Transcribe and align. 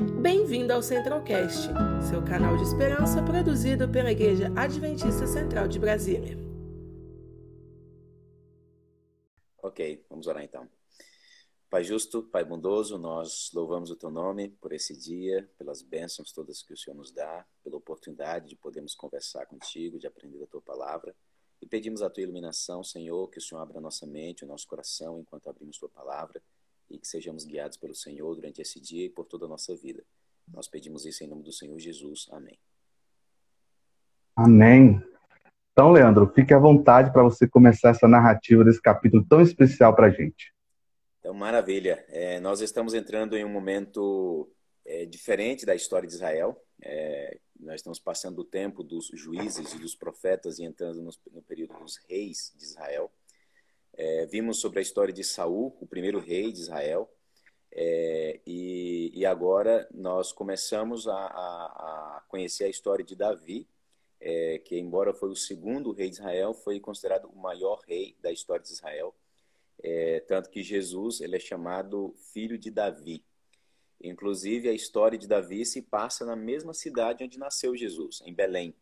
Bem-vindo 0.00 0.72
ao 0.72 0.82
Centralcast, 0.82 1.68
seu 2.08 2.24
canal 2.24 2.56
de 2.56 2.62
esperança 2.62 3.22
produzido 3.22 3.86
pela 3.86 4.10
Igreja 4.10 4.50
Adventista 4.56 5.26
Central 5.26 5.68
de 5.68 5.78
Brasília. 5.78 6.38
Ok, 9.62 10.02
vamos 10.08 10.26
orar 10.26 10.42
então. 10.42 10.66
Pai 11.68 11.84
justo, 11.84 12.22
Pai 12.22 12.42
bondoso, 12.42 12.96
nós 12.96 13.50
louvamos 13.52 13.90
o 13.90 13.96
Teu 13.96 14.10
nome 14.10 14.48
por 14.48 14.72
esse 14.72 14.96
dia, 14.96 15.46
pelas 15.58 15.82
bênçãos 15.82 16.32
todas 16.32 16.62
que 16.62 16.72
o 16.72 16.76
Senhor 16.78 16.96
nos 16.96 17.12
dá, 17.12 17.46
pela 17.62 17.76
oportunidade 17.76 18.48
de 18.48 18.56
podermos 18.56 18.94
conversar 18.94 19.44
contigo, 19.44 19.98
de 19.98 20.06
aprender 20.06 20.42
a 20.42 20.46
Tua 20.46 20.62
palavra. 20.62 21.14
E 21.60 21.66
pedimos 21.66 22.00
a 22.00 22.08
Tua 22.08 22.22
iluminação, 22.22 22.82
Senhor, 22.82 23.28
que 23.28 23.36
o 23.36 23.42
Senhor 23.42 23.60
abra 23.60 23.82
nossa 23.82 24.06
mente, 24.06 24.46
o 24.46 24.48
nosso 24.48 24.66
coração, 24.66 25.20
enquanto 25.20 25.50
abrimos 25.50 25.76
Tua 25.76 25.90
palavra 25.90 26.42
e 26.90 26.98
que 26.98 27.06
sejamos 27.06 27.44
guiados 27.44 27.76
pelo 27.76 27.94
Senhor 27.94 28.34
durante 28.34 28.60
esse 28.60 28.80
dia 28.80 29.06
e 29.06 29.10
por 29.10 29.24
toda 29.24 29.46
a 29.46 29.48
nossa 29.48 29.74
vida. 29.76 30.04
Nós 30.48 30.68
pedimos 30.68 31.06
isso 31.06 31.22
em 31.22 31.28
nome 31.28 31.42
do 31.42 31.52
Senhor 31.52 31.78
Jesus. 31.78 32.26
Amém. 32.30 32.58
Amém. 34.36 35.02
Então, 35.72 35.92
Leandro, 35.92 36.30
fique 36.34 36.52
à 36.52 36.58
vontade 36.58 37.12
para 37.12 37.22
você 37.22 37.48
começar 37.48 37.90
essa 37.90 38.08
narrativa 38.08 38.64
desse 38.64 38.82
capítulo 38.82 39.24
tão 39.24 39.40
especial 39.40 39.94
para 39.94 40.06
a 40.06 40.10
gente. 40.10 40.52
Então, 41.20 41.32
maravilha. 41.32 42.04
É, 42.08 42.40
nós 42.40 42.60
estamos 42.60 42.94
entrando 42.94 43.36
em 43.36 43.44
um 43.44 43.48
momento 43.48 44.50
é, 44.84 45.04
diferente 45.06 45.64
da 45.64 45.74
história 45.74 46.08
de 46.08 46.14
Israel. 46.14 46.60
É, 46.82 47.38
nós 47.58 47.76
estamos 47.76 47.98
passando 47.98 48.40
o 48.40 48.44
tempo 48.44 48.82
dos 48.82 49.10
juízes 49.14 49.74
e 49.74 49.78
dos 49.78 49.94
profetas 49.94 50.58
e 50.58 50.64
entrando 50.64 51.02
no, 51.02 51.10
no 51.32 51.42
período 51.42 51.78
dos 51.78 51.96
reis 52.08 52.52
de 52.56 52.64
Israel. 52.64 53.10
É, 54.02 54.24
vimos 54.24 54.58
sobre 54.58 54.78
a 54.78 54.82
história 54.82 55.12
de 55.12 55.22
Saul, 55.22 55.76
o 55.78 55.86
primeiro 55.86 56.18
rei 56.18 56.50
de 56.50 56.58
Israel, 56.58 57.12
é, 57.70 58.40
e, 58.46 59.12
e, 59.12 59.26
agora 59.26 59.86
nós 59.92 60.32
começamos 60.32 61.06
a, 61.06 61.12
a, 61.12 62.16
a, 62.16 62.22
conhecer 62.26 62.64
a 62.64 62.68
história 62.70 63.04
de 63.04 63.14
Davi, 63.14 63.68
é, 64.18 64.58
que 64.60 64.78
embora 64.78 65.12
foi 65.12 65.28
o 65.28 65.36
segundo 65.36 65.92
rei 65.92 66.08
de 66.08 66.14
Israel, 66.14 66.54
foi 66.54 66.80
considerado 66.80 67.26
o 67.26 67.36
maior 67.36 67.82
rei 67.86 68.16
da 68.22 68.32
história 68.32 68.64
de 68.64 68.72
Israel, 68.72 69.14
é, 69.82 70.20
tanto 70.20 70.48
que 70.48 70.62
Jesus 70.62 71.20
ele 71.20 71.36
é 71.36 71.40
chamado 71.40 72.14
filho 72.32 72.56
de 72.56 72.70
Davi. 72.70 73.22
Inclusive 74.02 74.70
a 74.70 74.72
história 74.72 75.18
de 75.18 75.28
Davi 75.28 75.66
se 75.66 75.82
passa 75.82 76.24
na 76.24 76.34
mesma 76.34 76.72
cidade 76.72 77.22
onde 77.22 77.38
nasceu 77.38 77.76
Jesus, 77.76 78.22
em 78.24 78.32
Belém. 78.32 78.74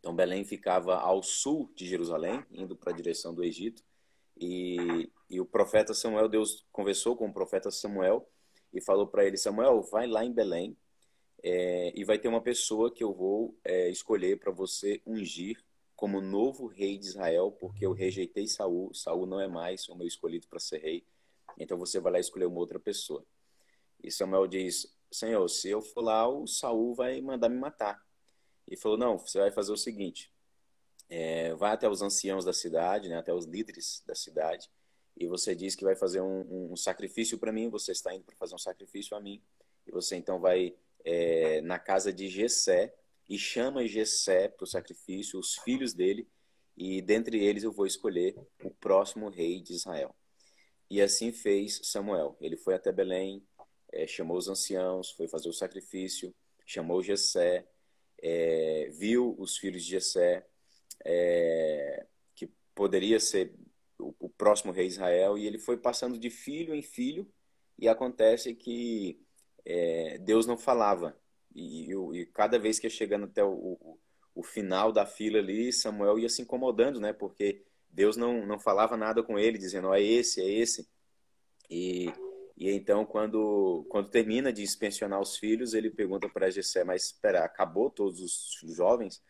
Então 0.00 0.16
Belém 0.16 0.44
ficava 0.44 0.96
ao 0.96 1.22
sul 1.22 1.70
de 1.76 1.86
Jerusalém, 1.86 2.44
indo 2.50 2.74
para 2.74 2.92
a 2.92 2.96
direção 2.96 3.32
do 3.32 3.44
Egito, 3.44 3.84
e, 4.42 5.12
e 5.30 5.40
o 5.40 5.46
profeta 5.46 5.94
Samuel, 5.94 6.28
Deus 6.28 6.66
conversou 6.72 7.16
com 7.16 7.28
o 7.28 7.32
profeta 7.32 7.70
Samuel 7.70 8.28
e 8.74 8.80
falou 8.80 9.06
para 9.06 9.24
ele: 9.24 9.36
Samuel, 9.36 9.82
vai 9.82 10.08
lá 10.08 10.24
em 10.24 10.32
Belém 10.32 10.76
é, 11.44 11.92
e 11.94 12.04
vai 12.04 12.18
ter 12.18 12.26
uma 12.26 12.42
pessoa 12.42 12.92
que 12.92 13.04
eu 13.04 13.12
vou 13.12 13.56
é, 13.62 13.88
escolher 13.88 14.40
para 14.40 14.50
você 14.50 15.00
ungir 15.06 15.62
como 15.94 16.20
novo 16.20 16.66
rei 16.66 16.98
de 16.98 17.06
Israel, 17.06 17.52
porque 17.52 17.86
eu 17.86 17.92
rejeitei 17.92 18.48
Saul. 18.48 18.92
Saul 18.92 19.26
não 19.26 19.40
é 19.40 19.46
mais 19.46 19.88
o 19.88 19.94
meu 19.94 20.08
escolhido 20.08 20.48
para 20.48 20.58
ser 20.58 20.78
rei. 20.78 21.06
Então 21.56 21.78
você 21.78 22.00
vai 22.00 22.14
lá 22.14 22.18
escolher 22.18 22.46
uma 22.46 22.58
outra 22.58 22.80
pessoa. 22.80 23.24
E 24.02 24.10
Samuel 24.10 24.48
diz: 24.48 24.92
Senhor, 25.08 25.46
se 25.48 25.70
eu 25.70 25.80
for 25.80 26.02
lá, 26.02 26.28
o 26.28 26.48
Saul 26.48 26.96
vai 26.96 27.20
mandar 27.20 27.48
me 27.48 27.58
matar. 27.58 28.04
E 28.68 28.76
falou: 28.76 28.98
Não, 28.98 29.18
você 29.18 29.38
vai 29.38 29.52
fazer 29.52 29.70
o 29.70 29.76
seguinte: 29.76 30.31
é, 31.14 31.54
vai 31.54 31.72
até 31.72 31.86
os 31.86 32.00
anciãos 32.00 32.42
da 32.42 32.54
cidade, 32.54 33.06
né, 33.06 33.18
até 33.18 33.34
os 33.34 33.44
líderes 33.44 34.02
da 34.06 34.14
cidade, 34.14 34.70
e 35.14 35.26
você 35.26 35.54
diz 35.54 35.74
que 35.74 35.84
vai 35.84 35.94
fazer 35.94 36.22
um, 36.22 36.72
um 36.72 36.74
sacrifício 36.74 37.36
para 37.36 37.52
mim, 37.52 37.68
você 37.68 37.92
está 37.92 38.14
indo 38.14 38.24
para 38.24 38.34
fazer 38.36 38.54
um 38.54 38.58
sacrifício 38.58 39.14
a 39.14 39.20
mim, 39.20 39.42
e 39.86 39.92
você 39.92 40.16
então 40.16 40.40
vai 40.40 40.74
é, 41.04 41.60
na 41.60 41.78
casa 41.78 42.10
de 42.10 42.28
Jessé 42.28 42.94
e 43.28 43.38
chama 43.38 43.86
Jessé 43.86 44.48
para 44.48 44.64
o 44.64 44.66
sacrifício, 44.66 45.38
os 45.38 45.56
filhos 45.56 45.92
dele, 45.92 46.26
e 46.74 47.02
dentre 47.02 47.44
eles 47.44 47.62
eu 47.62 47.72
vou 47.72 47.84
escolher 47.84 48.34
o 48.64 48.70
próximo 48.70 49.28
rei 49.28 49.60
de 49.60 49.74
Israel. 49.74 50.16
E 50.88 51.02
assim 51.02 51.30
fez 51.30 51.78
Samuel. 51.84 52.38
Ele 52.40 52.56
foi 52.56 52.74
até 52.74 52.90
Belém, 52.90 53.46
é, 53.92 54.06
chamou 54.06 54.38
os 54.38 54.48
anciãos, 54.48 55.10
foi 55.10 55.28
fazer 55.28 55.50
o 55.50 55.52
sacrifício, 55.52 56.34
chamou 56.64 57.02
Jessé, 57.02 57.66
é, 58.22 58.88
viu 58.92 59.34
os 59.38 59.58
filhos 59.58 59.84
de 59.84 59.90
Jessé, 59.90 60.46
é, 61.04 62.06
que 62.34 62.50
poderia 62.74 63.18
ser 63.20 63.54
o, 63.98 64.14
o, 64.18 64.28
próximo 64.28 64.72
rei 64.72 64.86
de 64.86 64.94
Israel, 64.94 65.36
e 65.36 65.46
ele 65.46 65.58
foi 65.58 65.76
passando 65.76 66.18
de 66.18 66.30
filho 66.30 66.74
em 66.74 66.82
filho, 66.82 67.30
e 67.78 67.88
acontece 67.88 68.54
que 68.54 69.20
é, 69.64 70.18
Deus 70.18 70.46
não 70.46 70.56
falava. 70.56 71.16
E, 71.54 71.92
e, 71.92 72.20
e, 72.20 72.26
cada 72.26 72.58
vez 72.58 72.78
que 72.78 72.86
ia 72.86 72.90
chegando 72.90 73.24
até 73.24 73.44
o, 73.44 73.52
o, 73.52 73.98
o, 74.34 74.42
final 74.42 74.92
da 74.92 75.04
fila 75.06 75.38
ali, 75.38 75.72
Samuel 75.72 76.18
ia 76.18 76.28
se 76.28 76.42
incomodando, 76.42 77.00
né? 77.00 77.12
Porque 77.12 77.64
Deus 77.90 78.16
não, 78.16 78.46
não 78.46 78.58
falava 78.58 78.96
nada 78.96 79.22
com 79.22 79.38
ele, 79.38 79.58
dizendo, 79.58 79.88
oh, 79.88 79.94
é 79.94 80.02
esse, 80.02 80.40
é 80.40 80.48
esse. 80.48 80.88
E, 81.68 82.12
e 82.56 82.70
então, 82.70 83.04
quando, 83.04 83.84
quando 83.88 84.10
termina 84.10 84.52
de 84.52 84.62
inspecionar 84.62 85.20
os 85.20 85.36
filhos, 85.36 85.74
ele 85.74 85.90
pergunta 85.90 86.28
para 86.28 86.50
Jessé, 86.50 86.84
mas 86.84 87.06
espera, 87.06 87.44
acabou 87.44 87.90
todos 87.90 88.20
os 88.20 88.74
jovens? 88.74 89.22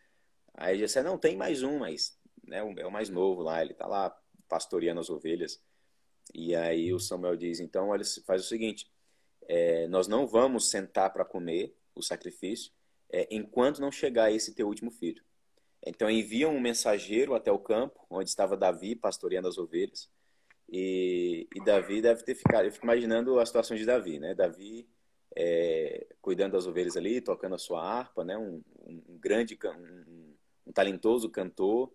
Aí 0.55 0.77
Jessé, 0.77 1.01
não, 1.01 1.17
tem 1.17 1.35
mais 1.35 1.63
um, 1.63 1.79
mas 1.79 2.17
né, 2.43 2.59
é 2.59 2.85
o 2.85 2.91
mais 2.91 3.09
novo 3.09 3.41
lá, 3.41 3.61
ele 3.61 3.73
tá 3.73 3.87
lá 3.87 4.15
pastoreando 4.47 4.99
as 4.99 5.09
ovelhas. 5.09 5.61
E 6.33 6.55
aí 6.55 6.93
o 6.93 6.99
Samuel 6.99 7.35
diz, 7.35 7.59
então 7.59 7.89
olha, 7.89 8.03
faz 8.25 8.45
o 8.45 8.47
seguinte, 8.47 8.89
é, 9.47 9.87
nós 9.87 10.07
não 10.07 10.27
vamos 10.27 10.69
sentar 10.69 11.11
para 11.11 11.25
comer 11.25 11.75
o 11.95 12.01
sacrifício 12.01 12.71
é, 13.11 13.27
enquanto 13.29 13.81
não 13.81 13.91
chegar 13.91 14.31
esse 14.31 14.53
teu 14.53 14.67
último 14.67 14.91
filho. 14.91 15.23
Então 15.85 16.09
enviam 16.09 16.55
um 16.55 16.59
mensageiro 16.59 17.35
até 17.35 17.51
o 17.51 17.59
campo, 17.59 18.05
onde 18.09 18.29
estava 18.29 18.55
Davi 18.55 18.95
pastoreando 18.95 19.47
as 19.47 19.57
ovelhas. 19.57 20.09
E, 20.69 21.47
e 21.53 21.63
Davi 21.63 22.01
deve 22.01 22.23
ter 22.23 22.35
ficado, 22.35 22.65
eu 22.65 22.71
fico 22.71 22.85
imaginando 22.85 23.37
a 23.39 23.45
situação 23.45 23.75
de 23.75 23.85
Davi, 23.85 24.17
né? 24.17 24.33
Davi 24.33 24.87
é, 25.35 26.07
cuidando 26.21 26.53
das 26.53 26.65
ovelhas 26.65 26.95
ali, 26.95 27.19
tocando 27.19 27.55
a 27.55 27.59
sua 27.59 27.83
harpa, 27.83 28.23
né? 28.23 28.37
Um, 28.37 28.63
um 28.87 29.17
grande, 29.19 29.59
um, 29.65 30.12
um 30.65 30.71
talentoso 30.71 31.29
cantor, 31.29 31.93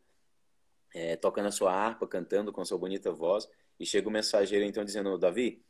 é, 0.95 1.17
tocando 1.17 1.47
a 1.47 1.53
sua 1.53 1.73
harpa, 1.73 2.07
cantando 2.07 2.53
com 2.53 2.65
sua 2.65 2.79
bonita 2.79 3.13
voz, 3.13 3.49
e 3.79 3.87
chega 3.87 4.09
o 4.09 4.13
mensageiro 4.13 4.65
então 4.65 4.85
dizendo: 4.85 5.17
Davi, 5.19 5.63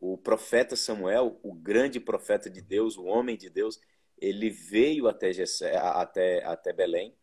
o 0.00 0.18
profeta 0.18 0.76
Samuel, 0.76 1.38
o 1.42 1.54
grande 1.54 1.98
profeta 1.98 2.50
de 2.50 2.60
Deus, 2.60 2.96
o 2.96 3.04
homem 3.04 3.36
de 3.36 3.48
Deus, 3.48 3.80
ele 4.18 4.50
veio 4.50 5.08
até, 5.08 5.32
Gessé, 5.32 5.76
até, 5.76 6.44
até 6.44 6.72
Belém 6.72 7.14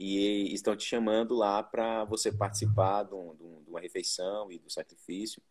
e 0.00 0.54
estão 0.54 0.74
te 0.74 0.84
chamando 0.84 1.34
lá 1.34 1.62
para 1.62 2.04
você 2.04 2.32
participar 2.32 3.02
de, 3.02 3.14
um, 3.14 3.34
de, 3.34 3.68
uma 3.68 3.80
refeição 3.80 4.50
e 4.50 4.58
do 4.58 4.70
sacrifício. 4.70 5.42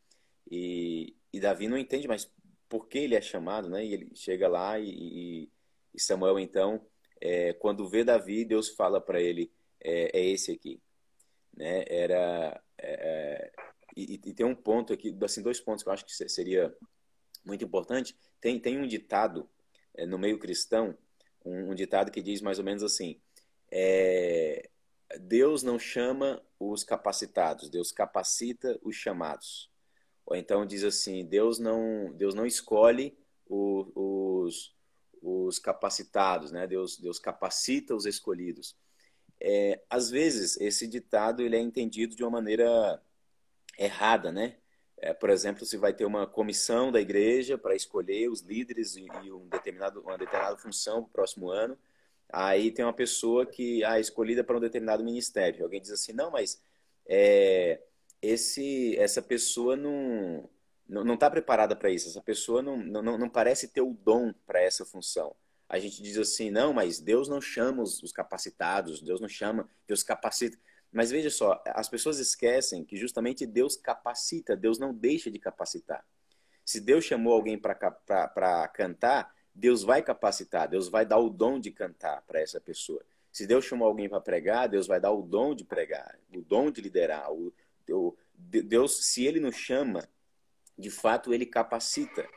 E, 0.50 1.16
e, 1.32 1.40
Davi 1.40 1.68
não 1.68 1.78
entende 1.78 2.08
mais 2.08 2.32
por 2.68 2.88
que 2.88 2.98
ele 2.98 3.14
é 3.14 3.22
chamado, 3.22 3.70
né? 3.70 3.86
E 3.86 3.94
ele 3.94 4.12
chega 4.16 4.48
lá 4.48 4.80
e, 4.80 5.48
e 5.94 6.00
Samuel 6.00 6.40
então 6.40 6.84
é, 7.22 7.54
quando 7.54 7.88
vê 7.88 8.04
Davi, 8.04 8.46
Deus 8.46 8.70
fala 8.70 9.02
para 9.02 9.22
ele, 9.22 9.52
é, 9.82 10.18
é, 10.18 10.26
esse 10.26 10.52
aqui. 10.52 10.82
Né? 11.56 11.84
Era, 11.88 12.62
é, 12.78 12.92
é, 12.92 13.52
e, 13.96 14.14
e, 14.14 14.34
tem 14.34 14.46
um 14.46 14.56
ponto 14.56 14.94
aqui, 14.94 15.16
assim, 15.24 15.42
dois 15.42 15.60
pontos 15.60 15.84
que 15.84 15.90
eu 15.90 15.94
acho 15.94 16.06
que 16.06 16.30
seria 16.30 16.74
muito 17.46 17.64
importante. 17.64 18.16
Tem, 18.40 18.60
tem 18.60 18.78
um 18.78 18.88
ditado 18.88 19.50
é, 19.96 20.06
no 20.06 20.18
meio 20.18 20.40
cristão, 20.40 20.98
um, 21.44 21.72
um, 21.72 21.76
ditado 21.76 22.12
que 22.12 22.22
diz 22.22 22.42
mais 22.42 22.60
ou 22.60 22.66
menos 22.66 22.84
assim, 22.84 23.20
é, 23.72 24.70
Deus 25.20 25.64
não 25.64 25.80
chama 25.80 26.42
os 26.60 26.84
capacitados, 26.84 27.70
Deus 27.70 27.92
capacita 27.92 28.80
os 28.84 28.96
chamados. 28.96 29.70
Ou 30.26 30.36
então 30.36 30.66
diz 30.66 30.84
assim, 30.84 31.26
Deus 31.26 31.58
não, 31.58 32.14
Deus 32.14 32.36
não 32.36 32.46
escolhe 32.46 33.18
os, 33.48 34.76
os 35.22 35.60
capacitados, 35.60 36.52
né? 36.52 36.68
Deus, 36.68 36.98
Deus 36.98 37.20
capacita 37.20 37.96
os 37.96 38.06
escolhidos. 38.06 38.76
É, 39.40 39.82
às 39.90 40.10
vezes, 40.10 40.60
esse 40.60 40.88
ditado 40.88 41.42
ele 41.42 41.56
é 41.56 41.60
entendido 41.60 42.16
de 42.16 42.24
uma 42.24 42.32
maneira 42.32 43.02
errada, 43.78 44.32
né? 44.32 44.58
É, 44.98 45.14
por 45.14 45.30
exemplo, 45.30 45.66
se 45.66 45.78
vai 45.78 45.94
ter 45.94 46.06
uma 46.06 46.28
comissão 46.28 46.92
da 46.92 47.00
igreja 47.00 47.58
para 47.58 47.76
escolher 47.76 48.30
os 48.30 48.42
líderes 48.42 48.96
e, 48.96 49.08
e 49.24 49.32
um 49.32 49.48
determinado, 49.48 50.02
uma 50.02 50.18
determinada 50.18 50.58
função 50.58 51.02
para 51.04 51.10
o 51.10 51.14
próximo 51.14 51.50
ano, 51.50 51.78
aí 52.32 52.72
tem 52.72 52.84
uma 52.84 52.94
pessoa 52.94 53.46
que 53.46 53.84
é 53.84 54.00
escolhida 54.00 54.44
para 54.44 54.58
um 54.58 54.60
determinado 54.60 55.04
ministério. 55.04 55.64
Alguém 55.64 55.82
diz 55.82 55.92
assim, 55.92 56.12
não, 56.12 56.32
mas 56.32 56.62
é, 57.08 57.82
esse, 58.22 58.98
essa 58.98 59.22
pessoa 59.22 59.76
não 59.76 60.50
não 60.90 61.14
está 61.14 61.30
preparada 61.30 61.76
para 61.76 61.92
isso. 61.92 62.10
Essa 62.10 62.22
pessoa 62.22 62.62
não, 62.62 62.78
não, 62.78 63.18
não 63.18 63.30
parece 63.30 63.68
ter 63.68 63.82
o 63.82 63.94
dom 63.94 64.34
para 64.46 64.62
essa 64.62 64.84
função. 64.84 65.36
A 65.70 65.78
gente 65.78 66.02
diz 66.02 66.18
assim, 66.18 66.50
não, 66.50 66.74
mas 66.74 67.00
Deus 67.00 67.30
não 67.30 67.40
chama 67.40 67.84
os, 67.84 68.02
os 68.02 68.12
capacitados, 68.12 69.02
Deus 69.02 69.22
não 69.22 69.30
chama, 69.30 69.70
Deus 69.88 70.02
capacita. 70.02 70.58
Mas 70.92 71.12
veja 71.12 71.30
só, 71.30 71.62
as 71.68 71.88
pessoas 71.88 72.18
esquecem 72.18 72.84
que 72.84 72.98
justamente 72.98 73.46
Deus 73.46 73.76
capacita, 73.76 74.56
Deus 74.56 74.80
não 74.80 74.92
deixa 74.92 75.30
de 75.30 75.38
capacitar. 75.38 76.04
Se 76.66 76.82
Deus 76.82 77.06
chamou 77.06 77.34
alguém 77.34 77.58
para 77.58 78.68
cantar, 78.68 79.32
Deus 79.54 79.84
vai 79.84 80.02
capacitar, 80.02 80.68
Deus 80.68 80.90
vai 80.90 81.06
dar 81.06 81.20
o 81.20 81.30
dom 81.30 81.60
de 81.60 81.70
cantar 81.70 82.24
para 82.24 82.40
essa 82.40 82.60
pessoa. 82.60 83.04
Se 83.32 83.46
Deus 83.46 83.66
chamou 83.66 83.88
alguém 83.88 84.10
para 84.10 84.20
pregar, 84.20 84.68
Deus 84.68 84.88
vai 84.88 85.00
dar 85.00 85.12
o 85.12 85.22
dom 85.22 85.54
de 85.54 85.64
pregar, 85.64 86.18
o 86.36 86.42
dom 86.42 86.72
de 86.72 86.82
liderar. 86.82 87.32
O, 87.32 87.54
o, 87.92 88.18
Deus, 88.36 89.06
se 89.06 89.26
Ele 89.26 89.40
nos 89.40 89.56
chama, 89.56 90.10
de 90.80 90.90
fato 90.90 91.34
Ele 91.34 91.46
capacita. 91.46 92.28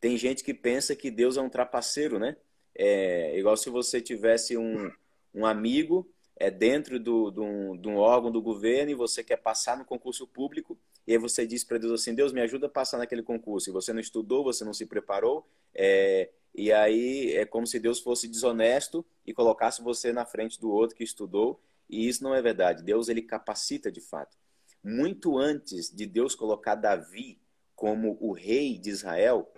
Tem 0.00 0.16
gente 0.16 0.44
que 0.44 0.52
pensa 0.52 0.94
que 0.94 1.10
Deus 1.10 1.36
é 1.36 1.40
um 1.40 1.48
trapaceiro, 1.48 2.18
né? 2.18 2.36
É 2.74 3.38
igual 3.38 3.56
se 3.56 3.70
você 3.70 4.00
tivesse 4.00 4.56
um, 4.56 4.90
um 5.32 5.46
amigo 5.46 6.10
é 6.36 6.50
dentro 6.50 6.98
do, 6.98 7.30
do, 7.30 7.76
de 7.76 7.88
um 7.88 7.96
órgão 7.96 8.30
do 8.30 8.42
governo 8.42 8.90
e 8.90 8.94
você 8.94 9.22
quer 9.22 9.36
passar 9.36 9.78
no 9.78 9.84
concurso 9.84 10.26
público 10.26 10.76
e 11.06 11.12
aí 11.12 11.18
você 11.18 11.46
diz 11.46 11.62
para 11.62 11.78
Deus 11.78 12.00
assim, 12.00 12.14
Deus 12.14 12.32
me 12.32 12.40
ajuda 12.40 12.66
a 12.66 12.70
passar 12.70 12.98
naquele 12.98 13.22
concurso. 13.22 13.68
E 13.68 13.72
você 13.72 13.92
não 13.92 14.00
estudou, 14.00 14.42
você 14.42 14.64
não 14.64 14.72
se 14.72 14.86
preparou, 14.86 15.46
é, 15.74 16.30
e 16.54 16.72
aí 16.72 17.32
é 17.34 17.44
como 17.44 17.66
se 17.66 17.78
Deus 17.78 18.00
fosse 18.00 18.26
desonesto 18.26 19.04
e 19.26 19.34
colocasse 19.34 19.82
você 19.82 20.12
na 20.12 20.24
frente 20.24 20.58
do 20.60 20.70
outro 20.70 20.96
que 20.96 21.04
estudou. 21.04 21.60
E 21.90 22.08
isso 22.08 22.24
não 22.24 22.34
é 22.34 22.40
verdade. 22.40 22.82
Deus 22.82 23.08
ele 23.08 23.20
capacita 23.20 23.92
de 23.92 24.00
fato. 24.00 24.36
Muito 24.82 25.36
antes 25.36 25.90
de 25.94 26.06
Deus 26.06 26.34
colocar 26.34 26.74
Davi 26.74 27.38
como 27.74 28.16
o 28.20 28.32
rei 28.32 28.78
de 28.78 28.90
Israel, 28.90 29.50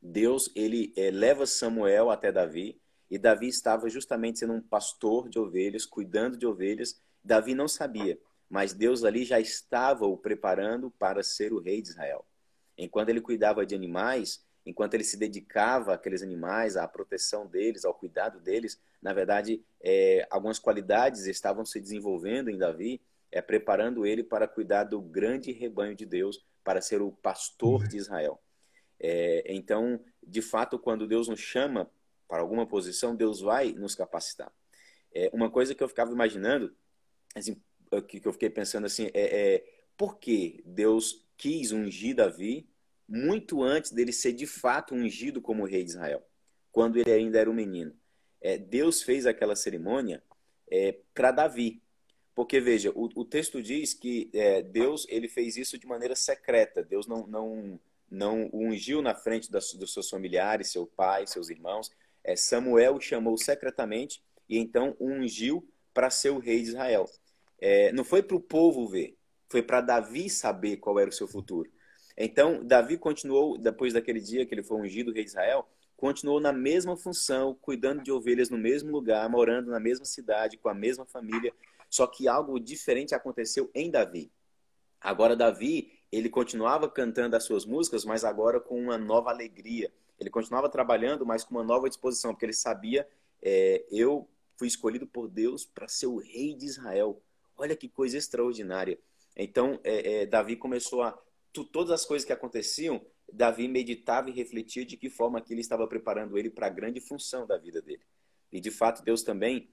Deus 0.00 0.50
ele 0.54 0.92
é, 0.96 1.10
leva 1.10 1.46
Samuel 1.46 2.10
até 2.10 2.30
Davi 2.30 2.80
e 3.10 3.18
Davi 3.18 3.48
estava 3.48 3.88
justamente 3.88 4.38
sendo 4.38 4.52
um 4.52 4.60
pastor 4.60 5.28
de 5.28 5.38
ovelhas, 5.38 5.86
cuidando 5.86 6.36
de 6.36 6.46
ovelhas. 6.46 7.00
Davi 7.24 7.54
não 7.54 7.66
sabia, 7.66 8.18
mas 8.48 8.72
Deus 8.72 9.02
ali 9.02 9.24
já 9.24 9.40
estava 9.40 10.06
o 10.06 10.16
preparando 10.16 10.90
para 10.90 11.22
ser 11.22 11.52
o 11.52 11.60
rei 11.60 11.82
de 11.82 11.88
Israel. 11.88 12.24
Enquanto 12.76 13.08
ele 13.08 13.20
cuidava 13.20 13.66
de 13.66 13.74
animais, 13.74 14.44
enquanto 14.64 14.94
ele 14.94 15.04
se 15.04 15.16
dedicava 15.16 15.94
àqueles 15.94 16.22
animais, 16.22 16.76
à 16.76 16.86
proteção 16.86 17.46
deles, 17.46 17.84
ao 17.84 17.94
cuidado 17.94 18.38
deles, 18.40 18.80
na 19.00 19.12
verdade, 19.12 19.62
é, 19.80 20.26
algumas 20.30 20.58
qualidades 20.58 21.26
estavam 21.26 21.64
se 21.64 21.80
desenvolvendo 21.80 22.50
em 22.50 22.58
Davi, 22.58 23.00
é, 23.30 23.40
preparando 23.40 24.06
ele 24.06 24.22
para 24.22 24.48
cuidar 24.48 24.84
do 24.84 25.00
grande 25.00 25.52
rebanho 25.52 25.94
de 25.94 26.06
Deus, 26.06 26.44
para 26.64 26.80
ser 26.80 27.00
o 27.00 27.12
pastor 27.12 27.86
de 27.86 27.96
Israel. 27.96 28.40
É, 29.00 29.44
então, 29.46 30.02
de 30.26 30.42
fato, 30.42 30.78
quando 30.78 31.06
Deus 31.06 31.28
nos 31.28 31.40
chama 31.40 31.90
para 32.26 32.42
alguma 32.42 32.66
posição, 32.66 33.16
Deus 33.16 33.40
vai 33.40 33.72
nos 33.72 33.94
capacitar. 33.94 34.52
É, 35.14 35.30
uma 35.32 35.50
coisa 35.50 35.74
que 35.74 35.82
eu 35.82 35.88
ficava 35.88 36.12
imaginando, 36.12 36.74
assim, 37.34 37.60
que, 38.06 38.20
eu 38.24 38.32
fiquei 38.32 38.50
pensando 38.50 38.84
assim, 38.86 39.10
é, 39.14 39.54
é 39.54 39.64
por 39.96 40.18
que 40.18 40.62
Deus 40.66 41.26
quis 41.36 41.72
ungir 41.72 42.16
Davi 42.16 42.68
muito 43.08 43.62
antes 43.62 43.90
dele 43.90 44.12
ser 44.12 44.32
de 44.32 44.46
fato 44.46 44.94
ungido 44.94 45.40
como 45.40 45.64
rei 45.64 45.82
de 45.82 45.90
Israel, 45.90 46.22
quando 46.70 46.98
ele 46.98 47.10
ainda 47.10 47.38
era 47.38 47.50
um 47.50 47.54
menino. 47.54 47.96
É, 48.40 48.58
Deus 48.58 49.02
fez 49.02 49.26
aquela 49.26 49.56
cerimônia 49.56 50.22
é, 50.70 50.98
para 51.14 51.32
Davi, 51.32 51.82
porque 52.38 52.60
veja, 52.60 52.92
o, 52.94 53.08
o 53.16 53.24
texto 53.24 53.60
diz 53.60 53.92
que 53.92 54.30
é, 54.32 54.62
Deus 54.62 55.04
ele 55.08 55.26
fez 55.26 55.56
isso 55.56 55.76
de 55.76 55.88
maneira 55.88 56.14
secreta. 56.14 56.84
Deus 56.84 57.04
não 57.04 57.26
não 57.26 57.80
não 58.08 58.48
o 58.52 58.64
ungiu 58.64 59.02
na 59.02 59.12
frente 59.12 59.50
das, 59.50 59.72
dos 59.74 59.92
seus 59.92 60.08
familiares, 60.08 60.70
seu 60.70 60.86
pai, 60.86 61.26
seus 61.26 61.50
irmãos. 61.50 61.90
É, 62.22 62.36
Samuel 62.36 62.94
o 62.94 63.00
chamou 63.00 63.36
secretamente 63.36 64.22
e 64.48 64.56
então 64.56 64.94
o 65.00 65.08
ungiu 65.08 65.68
para 65.92 66.10
ser 66.10 66.30
o 66.30 66.38
rei 66.38 66.62
de 66.62 66.68
Israel. 66.68 67.06
É, 67.60 67.90
não 67.90 68.04
foi 68.04 68.22
para 68.22 68.36
o 68.36 68.40
povo 68.40 68.86
ver, 68.86 69.16
foi 69.48 69.60
para 69.60 69.80
Davi 69.80 70.30
saber 70.30 70.76
qual 70.76 71.00
era 71.00 71.10
o 71.10 71.12
seu 71.12 71.26
futuro. 71.26 71.68
Então, 72.16 72.64
Davi 72.64 72.96
continuou, 72.96 73.58
depois 73.58 73.92
daquele 73.92 74.20
dia 74.20 74.46
que 74.46 74.54
ele 74.54 74.62
foi 74.62 74.80
ungido 74.80 75.12
rei 75.12 75.24
de 75.24 75.30
Israel, 75.30 75.68
continuou 75.96 76.38
na 76.38 76.52
mesma 76.52 76.96
função, 76.96 77.58
cuidando 77.60 78.00
de 78.00 78.12
ovelhas 78.12 78.48
no 78.48 78.56
mesmo 78.56 78.92
lugar, 78.92 79.28
morando 79.28 79.72
na 79.72 79.80
mesma 79.80 80.04
cidade, 80.04 80.56
com 80.56 80.68
a 80.68 80.74
mesma 80.74 81.04
família. 81.04 81.52
Só 81.88 82.06
que 82.06 82.28
algo 82.28 82.58
diferente 82.60 83.14
aconteceu 83.14 83.70
em 83.74 83.90
Davi. 83.90 84.30
Agora, 85.00 85.36
Davi, 85.36 85.92
ele 86.10 86.28
continuava 86.28 86.88
cantando 86.88 87.36
as 87.36 87.44
suas 87.44 87.64
músicas, 87.64 88.04
mas 88.04 88.24
agora 88.24 88.60
com 88.60 88.80
uma 88.80 88.98
nova 88.98 89.30
alegria. 89.30 89.92
Ele 90.18 90.30
continuava 90.30 90.68
trabalhando, 90.68 91.24
mas 91.24 91.44
com 91.44 91.54
uma 91.54 91.62
nova 91.62 91.88
disposição, 91.88 92.32
porque 92.32 92.46
ele 92.46 92.52
sabia: 92.52 93.08
é, 93.40 93.84
eu 93.90 94.28
fui 94.56 94.66
escolhido 94.66 95.06
por 95.06 95.28
Deus 95.28 95.64
para 95.64 95.86
ser 95.86 96.06
o 96.06 96.18
rei 96.18 96.54
de 96.54 96.66
Israel. 96.66 97.22
Olha 97.56 97.76
que 97.76 97.88
coisa 97.88 98.16
extraordinária. 98.16 98.98
Então, 99.36 99.78
é, 99.84 100.22
é, 100.22 100.26
Davi 100.26 100.56
começou 100.56 101.02
a. 101.02 101.18
Todas 101.72 101.90
as 101.90 102.04
coisas 102.04 102.24
que 102.24 102.32
aconteciam, 102.32 103.04
Davi 103.32 103.66
meditava 103.66 104.30
e 104.30 104.32
refletia 104.32 104.84
de 104.84 104.96
que 104.96 105.10
forma 105.10 105.38
aquilo 105.38 105.60
estava 105.60 105.88
preparando 105.88 106.38
ele 106.38 106.50
para 106.50 106.66
a 106.66 106.70
grande 106.70 107.00
função 107.00 107.46
da 107.46 107.56
vida 107.56 107.82
dele. 107.82 108.02
E, 108.52 108.60
de 108.60 108.70
fato, 108.70 109.02
Deus 109.02 109.22
também 109.22 109.68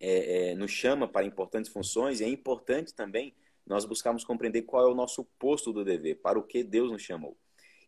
é, 0.00 0.50
é, 0.50 0.54
nos 0.54 0.70
chama 0.70 1.06
para 1.06 1.26
importantes 1.26 1.70
funções, 1.70 2.20
e 2.20 2.24
é 2.24 2.28
importante 2.28 2.94
também 2.94 3.34
nós 3.66 3.84
buscarmos 3.84 4.24
compreender 4.24 4.62
qual 4.62 4.88
é 4.88 4.90
o 4.90 4.94
nosso 4.94 5.24
posto 5.38 5.72
do 5.72 5.84
dever, 5.84 6.16
para 6.16 6.38
o 6.38 6.42
que 6.42 6.64
Deus 6.64 6.90
nos 6.90 7.02
chamou. 7.02 7.36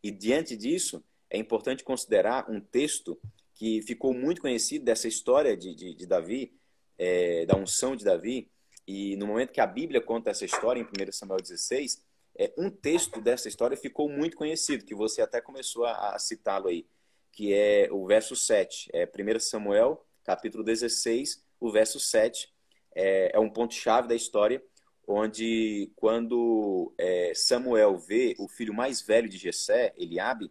E, 0.03 0.11
diante 0.11 0.57
disso, 0.57 1.03
é 1.31 1.39
importante 1.39 1.83
considerar 1.83 2.51
um 2.51 2.61
texto 2.61 3.19
que 3.55 3.81
ficou 3.83 4.13
muito 4.13 4.41
conhecido 4.41 4.85
dessa 4.85 5.09
história 5.09 5.57
de, 5.57 5.75
de, 5.75 5.95
de 5.95 6.07
Davi, 6.07 6.53
é, 6.99 7.47
da 7.47 7.57
unção 7.57 7.97
de 7.97 8.05
Davi, 8.05 8.51
e 8.87 9.17
no 9.17 9.27
momento 9.27 9.53
que 9.53 9.61
a 9.61 9.67
Bíblia 9.67 10.01
conta 10.01 10.31
essa 10.31 10.45
história, 10.45 10.81
em 10.81 10.85
1 10.85 11.13
Samuel 11.13 11.41
16, 11.41 12.05
é, 12.39 12.53
um 12.59 12.71
texto 12.71 13.21
dessa 13.21 13.49
história 13.49 13.77
ficou 13.77 14.09
muito 14.09 14.37
conhecido, 14.37 14.85
que 14.85 14.95
você 14.95 15.23
até 15.23 15.41
começou 15.41 15.85
a, 15.85 16.15
a 16.15 16.19
citá-lo 16.19 16.69
aí, 16.69 16.87
que 17.31 17.53
é 17.55 17.89
o 17.91 18.07
verso 18.07 18.35
7. 18.35 18.91
É 18.93 19.07
1 19.07 19.41
Samuel, 19.41 20.05
capítulo 20.25 20.63
16, 20.65 21.43
o 21.67 21.73
verso 21.73 21.99
7. 21.99 22.53
É, 22.95 23.37
é 23.37 23.41
um 23.41 23.51
ponto-chave 23.51 24.09
da 24.09 24.15
história, 24.15 24.63
onde 25.07 25.91
quando 25.97 26.93
é, 26.99 27.33
Samuel 27.35 27.97
vê 27.99 28.35
o 28.39 28.49
filho 28.49 28.75
mais 28.75 29.01
velho 29.01 29.29
de 29.29 29.39
Jessé, 29.39 29.93
Eliabe, 29.97 30.51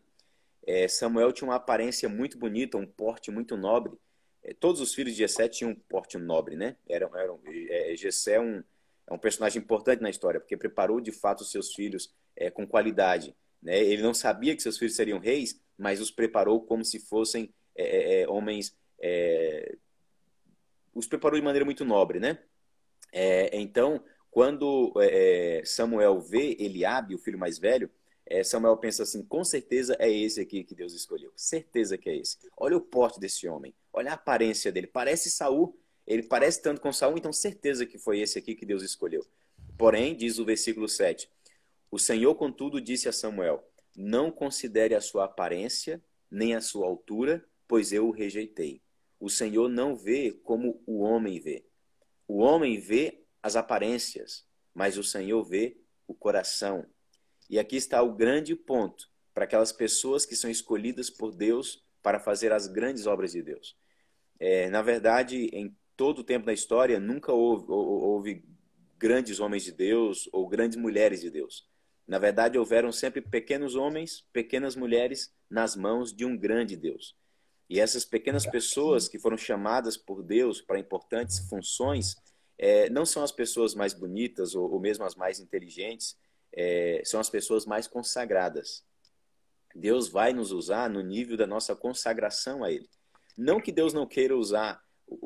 é, 0.66 0.88
Samuel 0.88 1.32
tinha 1.32 1.48
uma 1.48 1.56
aparência 1.56 2.08
muito 2.08 2.38
bonita, 2.38 2.78
um 2.78 2.86
porte 2.86 3.32
muito 3.32 3.58
nobre. 3.58 3.94
É, 4.44 4.54
todos 4.54 4.82
os 4.82 4.94
filhos 4.94 5.14
de 5.14 5.20
Jessé 5.20 5.48
tinham 5.48 5.72
um 5.72 5.76
porte 5.76 6.18
nobre, 6.18 6.56
né? 6.56 6.76
Era, 6.88 7.10
era, 7.16 7.34
é, 7.70 7.96
Jessé 7.96 8.34
é 8.34 8.40
um, 8.40 8.64
é 9.08 9.14
um 9.14 9.18
personagem 9.18 9.62
importante 9.62 10.02
na 10.02 10.10
história, 10.10 10.40
porque 10.40 10.58
preparou 10.58 11.02
de 11.02 11.12
fato 11.12 11.42
os 11.42 11.52
seus 11.52 11.74
filhos 11.74 12.14
é, 12.36 12.50
com 12.50 12.68
qualidade. 12.68 13.36
Né? 13.62 13.80
Ele 13.80 14.02
não 14.02 14.14
sabia 14.14 14.56
que 14.56 14.62
seus 14.62 14.78
filhos 14.78 14.96
seriam 14.96 15.20
reis, 15.20 15.60
mas 15.78 16.00
os 16.00 16.12
preparou 16.12 16.62
como 16.62 16.86
se 16.86 17.00
fossem 17.00 17.54
é, 17.76 18.22
é, 18.22 18.30
homens. 18.30 18.76
Os 20.94 21.08
preparou 21.08 21.40
de 21.40 21.46
maneira 21.46 21.66
muito 21.66 21.86
nobre, 21.86 22.20
né? 22.20 22.40
então, 23.52 24.02
quando 24.30 24.94
Samuel 25.66 26.22
vê 26.22 26.56
Eliabe, 26.58 27.14
o 27.14 27.18
filho 27.18 27.38
mais 27.38 27.60
velho, 27.60 27.90
é, 28.32 28.46
Samuel 28.46 28.78
pensa 28.78 29.04
assim: 29.04 29.24
com 29.24 29.44
certeza 29.44 29.96
é 30.00 30.10
esse 30.10 30.40
aqui 30.40 30.64
que 30.64 30.74
Deus 30.74 30.94
escolheu. 30.94 31.34
Certeza 31.36 31.98
que 31.98 32.10
é 32.10 32.16
esse. 32.16 32.38
Olha 32.56 32.78
o 32.78 32.82
porte 32.82 33.20
desse 33.20 33.46
homem. 33.46 33.74
Olha 33.92 34.12
a 34.12 34.14
aparência 34.14 34.72
dele. 34.72 34.88
Parece 34.88 35.30
Saul. 35.30 35.78
Ele 36.08 36.24
parece 36.24 36.62
tanto 36.62 36.80
com 36.80 36.94
Saul, 36.94 37.18
então 37.18 37.32
certeza 37.32 37.86
que 37.86 37.98
foi 37.98 38.20
esse 38.20 38.40
aqui 38.40 38.56
que 38.56 38.66
Deus 38.66 38.84
escolheu. 38.84 39.26
Porém, 39.78 40.16
diz 40.16 40.40
o 40.40 40.46
versículo 40.46 40.88
7: 40.88 41.30
O 41.92 42.00
Senhor, 42.00 42.34
contudo, 42.36 42.80
disse 42.80 43.10
a 43.10 43.12
Samuel: 43.12 43.68
Não 43.98 44.32
considere 44.32 44.96
a 44.96 45.02
sua 45.02 45.26
aparência, 45.26 46.02
nem 46.30 46.56
a 46.56 46.62
sua 46.62 46.88
altura, 46.88 47.44
pois 47.68 47.92
eu 47.92 48.08
o 48.08 48.12
rejeitei. 48.12 48.82
O 49.22 49.30
Senhor 49.30 49.70
não 49.70 49.96
vê 49.96 50.32
como 50.44 50.82
o 50.88 51.02
homem 51.02 51.40
vê. 51.40 51.64
O 52.28 52.40
homem 52.40 52.80
vê 52.80 53.24
as 53.44 53.56
aparências, 53.56 54.48
mas 54.74 54.98
o 54.98 55.04
Senhor 55.04 55.44
vê 55.44 55.78
o 56.08 56.16
coração. 56.16 56.88
E 57.48 57.60
aqui 57.60 57.76
está 57.76 58.02
o 58.02 58.16
grande 58.16 58.56
ponto 58.56 59.12
para 59.32 59.44
aquelas 59.44 59.72
pessoas 59.72 60.26
que 60.26 60.36
são 60.36 60.50
escolhidas 60.50 61.12
por 61.12 61.32
Deus 61.32 61.86
para 62.02 62.20
fazer 62.20 62.52
as 62.52 62.66
grandes 62.66 63.06
obras 63.06 63.34
de 63.34 63.44
Deus. 63.44 63.78
É, 64.40 64.72
na 64.72 64.82
verdade, 64.82 65.52
em 65.54 65.78
todo 65.96 66.20
o 66.20 66.24
tempo 66.24 66.48
da 66.48 66.54
história, 66.54 67.00
nunca 67.00 67.32
houve, 67.32 67.66
houve 67.70 68.44
grandes 68.98 69.40
homens 69.40 69.64
de 69.64 69.72
Deus 69.72 70.28
ou 70.34 70.48
grandes 70.48 70.80
mulheres 70.80 71.22
de 71.22 71.30
Deus. 71.30 71.70
Na 72.08 72.18
verdade, 72.18 72.58
houveram 72.58 72.92
sempre 72.92 73.22
pequenos 73.22 73.76
homens, 73.76 74.28
pequenas 74.34 74.76
mulheres 74.76 75.32
nas 75.48 75.76
mãos 75.76 76.12
de 76.12 76.26
um 76.26 76.36
grande 76.36 76.76
Deus. 76.76 77.16
E 77.72 77.80
essas 77.80 78.04
pequenas 78.04 78.46
pessoas 78.46 79.08
que 79.08 79.18
foram 79.18 79.38
chamadas 79.38 79.96
por 79.96 80.22
Deus 80.22 80.60
para 80.60 80.78
importantes 80.78 81.40
funções 81.48 82.18
é, 82.58 82.90
não 82.90 83.06
são 83.06 83.24
as 83.24 83.32
pessoas 83.32 83.74
mais 83.74 83.94
bonitas 83.94 84.56
ou, 84.56 84.70
ou 84.70 84.78
mesmo 84.78 85.06
as 85.06 85.16
mais 85.16 85.40
inteligentes, 85.40 86.18
é, 86.52 87.02
são 87.06 87.18
as 87.18 87.30
pessoas 87.30 87.66
mais 87.66 87.88
consagradas. 87.88 88.84
Deus 89.74 90.10
vai 90.10 90.34
nos 90.34 90.52
usar 90.52 90.90
no 90.90 91.02
nível 91.02 91.38
da 91.38 91.48
nossa 91.48 91.74
consagração 91.74 92.62
a 92.62 92.70
Ele. 92.70 92.90
Não 93.38 93.62
que 93.62 93.72
Deus 93.72 93.94
não 93.94 94.06
queira 94.06 94.36
usar 94.36 94.84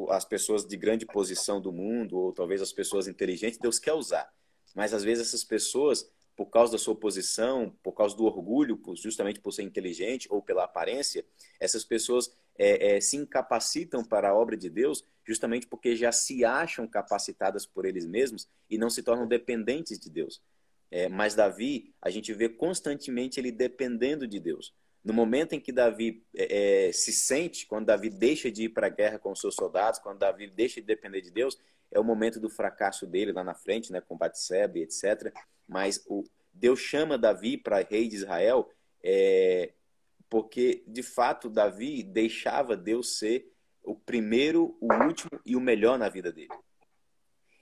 as 0.09 0.23
pessoas 0.23 0.67
de 0.67 0.77
grande 0.77 1.03
posição 1.03 1.59
do 1.59 1.73
mundo, 1.73 2.15
ou 2.15 2.31
talvez 2.31 2.61
as 2.61 2.71
pessoas 2.71 3.07
inteligentes, 3.07 3.57
Deus 3.57 3.79
quer 3.79 3.93
usar. 3.93 4.31
Mas 4.75 4.93
às 4.93 5.03
vezes 5.03 5.29
essas 5.29 5.43
pessoas 5.43 6.07
por 6.36 6.48
causa 6.48 6.74
da 6.74 6.77
sua 6.77 6.96
posição, 6.96 7.74
por 7.82 7.94
causa 7.94 8.15
do 8.15 8.25
orgulho, 8.25 8.80
justamente 8.96 9.39
por 9.39 9.51
ser 9.51 9.63
inteligente 9.63 10.27
ou 10.30 10.42
pela 10.42 10.65
aparência, 10.65 11.25
essas 11.60 11.84
pessoas 11.84 12.32
é, 12.58 12.96
é, 12.96 13.01
se 13.01 13.18
incapacitam 13.18 14.04
para 14.04 14.30
a 14.30 14.36
obra 14.36 14.56
de 14.56 14.70
Deus 14.70 15.04
justamente 15.25 15.65
porque 15.65 15.96
já 15.96 16.12
se 16.12 16.46
acham 16.46 16.88
capacitadas 16.88 17.65
por 17.65 17.86
eles 17.86 18.06
mesmos 18.06 18.48
e 18.70 18.77
não 18.77 18.89
se 18.89 19.01
tornam 19.01 19.27
dependentes 19.27 20.00
de 20.00 20.10
Deus. 20.10 20.42
É, 20.92 21.10
mas 21.10 21.34
Davi, 21.34 21.94
a 22.01 22.10
gente 22.10 22.32
vê 22.32 22.48
constantemente 22.48 23.39
ele 23.39 23.51
dependendo 23.51 24.27
de 24.27 24.39
Deus. 24.39 24.74
No 25.04 25.13
momento 25.13 25.54
em 25.54 25.60
que 25.60 25.72
Davi 25.72 26.24
é, 26.36 26.88
é 26.88 26.92
se 26.92 27.12
sente, 27.12 27.65
quando 27.65 27.88
Davi 27.88 28.10
deixa 28.10 28.51
de 28.51 28.65
ir 28.65 28.70
para 28.70 28.88
a 28.88 28.89
guerra 28.89 29.20
com 29.20 29.32
os 29.32 29.39
seus 29.39 29.56
soldados, 29.56 30.00
quando 30.00 30.20
Davi 30.20 30.48
deixa 30.48 30.80
de 30.80 30.88
depender 30.88 31.22
de 31.22 31.32
Deus, 31.32 31.58
é 31.92 32.00
o 32.00 32.04
momento 32.04 32.39
do 32.39 32.50
fracasso 32.50 33.06
dele 33.06 33.32
lá 33.32 33.44
na 33.44 33.54
frente, 33.54 33.92
né, 33.92 34.01
com 34.01 34.18
Batseba, 34.18 34.80
etc. 34.80 35.34
Mas 35.67 36.03
o, 36.07 36.24
Deus 36.53 36.79
chama 36.79 37.17
Davi 37.17 37.57
para 37.57 37.84
rei 37.84 38.07
de 38.07 38.15
Israel 38.15 38.69
é, 39.03 39.74
porque, 40.29 40.84
de 40.88 41.03
fato, 41.03 41.50
Davi 41.50 42.01
deixava 42.01 42.75
Deus 42.75 43.17
ser 43.17 43.51
o 43.84 43.95
primeiro, 43.95 44.75
o 44.81 44.91
último 44.93 45.29
e 45.45 45.55
o 45.55 45.62
melhor 45.62 46.00
na 46.00 46.10
vida 46.10 46.31
dele. 46.31 46.50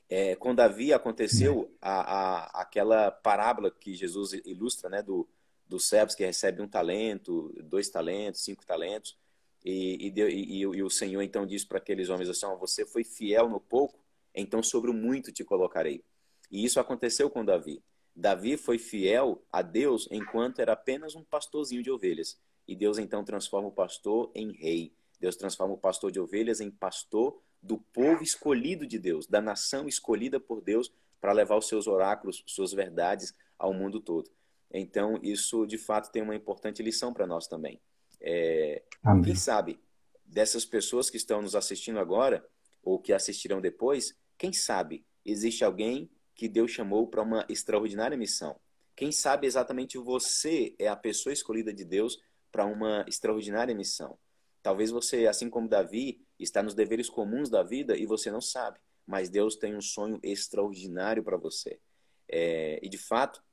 É, 0.09 0.35
com 0.35 0.55
Davi 0.55 0.93
aconteceu 0.93 1.75
a, 1.81 2.01
a, 2.01 2.61
aquela 2.61 3.11
parábola 3.11 3.71
que 3.71 3.93
Jesus 3.93 4.33
ilustra, 4.45 4.89
né, 4.89 5.01
do, 5.01 5.27
dos 5.67 5.87
servos 5.87 6.15
que 6.15 6.25
recebe 6.25 6.61
um 6.61 6.67
talento, 6.67 7.53
dois 7.63 7.89
talentos, 7.89 8.43
cinco 8.43 8.65
talentos, 8.65 9.17
e, 9.65 10.07
e, 10.07 10.21
e, 10.21 10.59
e 10.61 10.83
o 10.83 10.89
Senhor 10.89 11.21
então 11.21 11.45
diz 11.45 11.65
para 11.65 11.77
aqueles 11.77 12.09
homens 12.09 12.29
assim: 12.29 12.45
você 12.59 12.85
foi 12.85 13.03
fiel 13.03 13.49
no 13.49 13.59
pouco, 13.59 13.99
então 14.35 14.61
sobre 14.61 14.91
o 14.91 14.93
muito 14.93 15.31
te 15.31 15.43
colocarei. 15.43 16.03
E 16.51 16.63
isso 16.63 16.79
aconteceu 16.79 17.29
com 17.29 17.43
Davi. 17.43 17.81
Davi 18.15 18.57
foi 18.57 18.77
fiel 18.77 19.43
a 19.51 19.61
Deus 19.61 20.07
enquanto 20.11 20.59
era 20.59 20.73
apenas 20.73 21.15
um 21.15 21.23
pastorzinho 21.23 21.81
de 21.81 21.91
ovelhas. 21.91 22.39
E 22.67 22.75
Deus 22.75 22.97
então 22.97 23.23
transforma 23.23 23.67
o 23.67 23.71
pastor 23.71 24.31
em 24.35 24.51
rei. 24.51 24.93
Deus 25.19 25.35
transforma 25.35 25.73
o 25.73 25.77
pastor 25.77 26.11
de 26.11 26.19
ovelhas 26.19 26.61
em 26.61 26.69
pastor 26.69 27.41
do 27.61 27.77
povo 27.77 28.21
escolhido 28.21 28.85
de 28.85 28.99
Deus, 28.99 29.25
da 29.25 29.41
nação 29.41 29.87
escolhida 29.87 30.39
por 30.39 30.61
Deus 30.61 30.91
para 31.19 31.31
levar 31.31 31.57
os 31.57 31.67
seus 31.67 31.87
oráculos, 31.87 32.43
suas 32.45 32.73
verdades 32.73 33.33
ao 33.57 33.73
mundo 33.73 34.01
todo. 34.01 34.29
Então, 34.71 35.19
isso 35.23 35.65
de 35.65 35.77
fato 35.77 36.11
tem 36.11 36.21
uma 36.21 36.35
importante 36.35 36.83
lição 36.83 37.13
para 37.13 37.25
nós 37.25 37.47
também. 37.47 37.79
É, 38.19 38.83
quem 39.23 39.35
sabe 39.35 39.79
dessas 40.25 40.65
pessoas 40.65 41.09
que 41.09 41.17
estão 41.17 41.41
nos 41.41 41.55
assistindo 41.55 41.99
agora, 41.99 42.45
ou 42.83 42.99
que 42.99 43.13
assistirão 43.13 43.61
depois, 43.61 44.13
quem 44.37 44.51
sabe 44.51 45.05
existe 45.23 45.63
alguém 45.63 46.09
que 46.35 46.47
Deus 46.47 46.71
chamou 46.71 47.07
para 47.07 47.21
uma 47.21 47.45
extraordinária 47.49 48.17
missão? 48.17 48.59
Quem 48.95 49.11
sabe 49.11 49.47
exatamente 49.47 49.97
você 49.97 50.75
é 50.77 50.87
a 50.87 50.95
pessoa 50.95 51.33
escolhida 51.33 51.73
de 51.73 51.83
Deus 51.83 52.19
para 52.51 52.65
uma 52.65 53.05
extraordinária 53.07 53.73
missão? 53.73 54.17
Talvez 54.61 54.91
você, 54.91 55.27
assim 55.27 55.49
como 55.49 55.67
Davi, 55.67 56.25
está 56.39 56.63
nos 56.63 56.73
deveres 56.73 57.09
comuns 57.09 57.49
da 57.49 57.63
vida 57.63 57.97
e 57.97 58.05
você 58.05 58.31
não 58.31 58.41
sabe, 58.41 58.79
mas 59.05 59.29
Deus 59.29 59.55
tem 59.55 59.75
um 59.75 59.81
sonho 59.81 60.19
extraordinário 60.23 61.23
para 61.23 61.37
você. 61.37 61.79
É, 62.29 62.79
e 62.81 62.87
de 62.87 62.97
fato, 62.97 63.43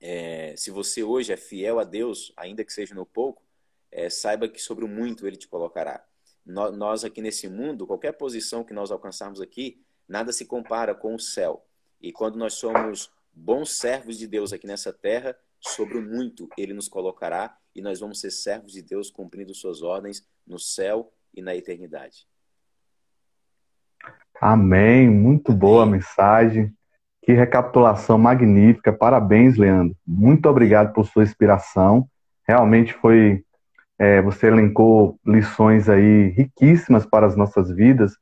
é, 0.00 0.54
se 0.56 0.70
você 0.70 1.02
hoje 1.02 1.32
é 1.32 1.36
fiel 1.36 1.78
a 1.78 1.84
Deus, 1.84 2.32
ainda 2.36 2.64
que 2.64 2.72
seja 2.72 2.94
no 2.94 3.06
pouco, 3.06 3.42
é, 3.90 4.10
saiba 4.10 4.48
que 4.48 4.60
sobre 4.60 4.84
o 4.84 4.88
muito 4.88 5.26
Ele 5.26 5.36
te 5.36 5.48
colocará. 5.48 6.04
Nós 6.44 7.04
aqui 7.04 7.22
nesse 7.22 7.48
mundo, 7.48 7.86
qualquer 7.86 8.12
posição 8.12 8.64
que 8.64 8.74
nós 8.74 8.90
alcançarmos 8.90 9.40
aqui, 9.40 9.82
Nada 10.08 10.32
se 10.32 10.44
compara 10.44 10.94
com 10.94 11.14
o 11.14 11.18
céu. 11.18 11.66
E 12.04 12.12
quando 12.12 12.36
nós 12.36 12.52
somos 12.52 13.10
bons 13.32 13.78
servos 13.78 14.18
de 14.18 14.26
Deus 14.26 14.52
aqui 14.52 14.66
nessa 14.66 14.92
terra, 14.92 15.34
sobre 15.58 15.96
o 15.96 16.02
muito 16.02 16.46
ele 16.54 16.74
nos 16.74 16.86
colocará 16.86 17.56
e 17.74 17.80
nós 17.80 18.00
vamos 18.00 18.20
ser 18.20 18.30
servos 18.30 18.72
de 18.72 18.82
Deus 18.82 19.10
cumprindo 19.10 19.54
suas 19.54 19.80
ordens 19.80 20.22
no 20.46 20.58
céu 20.58 21.10
e 21.34 21.40
na 21.40 21.56
eternidade. 21.56 22.26
Amém. 24.38 25.08
Muito 25.08 25.50
boa 25.50 25.86
mensagem. 25.86 26.70
Que 27.22 27.32
recapitulação 27.32 28.18
magnífica. 28.18 28.92
Parabéns, 28.92 29.56
Leandro. 29.56 29.96
Muito 30.06 30.46
obrigado 30.46 30.92
por 30.92 31.06
sua 31.06 31.22
inspiração. 31.22 32.06
Realmente 32.46 32.92
foi. 32.92 33.42
É, 33.98 34.20
você 34.20 34.48
elencou 34.48 35.18
lições 35.24 35.88
aí 35.88 36.28
riquíssimas 36.36 37.06
para 37.06 37.26
as 37.26 37.34
nossas 37.34 37.70
vidas 37.70 38.14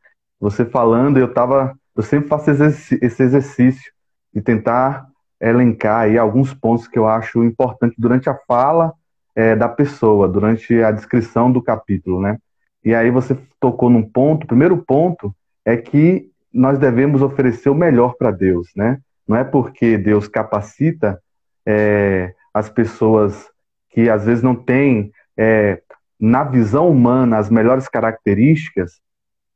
você 0.42 0.64
falando, 0.64 1.18
eu 1.18 1.32
tava, 1.32 1.72
eu 1.96 2.02
sempre 2.02 2.28
faço 2.28 2.50
esse 2.50 3.22
exercício 3.22 3.92
de 4.34 4.40
tentar 4.40 5.06
elencar 5.40 6.02
aí 6.02 6.16
alguns 6.16 6.54
pontos 6.54 6.86
que 6.86 6.98
eu 6.98 7.06
acho 7.06 7.44
importante 7.44 7.94
durante 7.98 8.30
a 8.30 8.38
fala 8.46 8.92
é, 9.34 9.56
da 9.56 9.68
pessoa, 9.68 10.28
durante 10.28 10.82
a 10.82 10.90
descrição 10.90 11.50
do 11.50 11.62
capítulo, 11.62 12.20
né? 12.20 12.38
E 12.84 12.94
aí 12.94 13.10
você 13.10 13.36
tocou 13.60 13.90
num 13.90 14.02
ponto, 14.02 14.44
o 14.44 14.46
primeiro 14.46 14.76
ponto 14.76 15.34
é 15.64 15.76
que 15.76 16.30
nós 16.52 16.78
devemos 16.78 17.22
oferecer 17.22 17.70
o 17.70 17.74
melhor 17.74 18.14
para 18.16 18.30
Deus, 18.30 18.68
né? 18.76 18.98
Não 19.26 19.36
é 19.36 19.44
porque 19.44 19.96
Deus 19.96 20.28
capacita 20.28 21.20
é, 21.66 22.34
as 22.52 22.68
pessoas 22.68 23.48
que 23.90 24.08
às 24.10 24.24
vezes 24.24 24.42
não 24.42 24.54
têm, 24.54 25.12
é, 25.36 25.80
na 26.18 26.44
visão 26.44 26.88
humana, 26.88 27.38
as 27.38 27.50
melhores 27.50 27.88
características, 27.88 29.00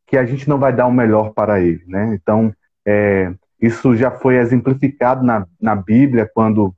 que 0.06 0.16
a 0.16 0.24
gente 0.24 0.48
não 0.48 0.58
vai 0.58 0.72
dar 0.72 0.86
o 0.86 0.92
melhor 0.92 1.32
para 1.32 1.60
ele, 1.60 1.82
né? 1.86 2.14
Então, 2.14 2.54
é, 2.86 3.32
isso 3.60 3.96
já 3.96 4.10
foi 4.10 4.36
exemplificado 4.36 5.24
na, 5.24 5.46
na 5.60 5.74
Bíblia, 5.74 6.30
quando 6.32 6.74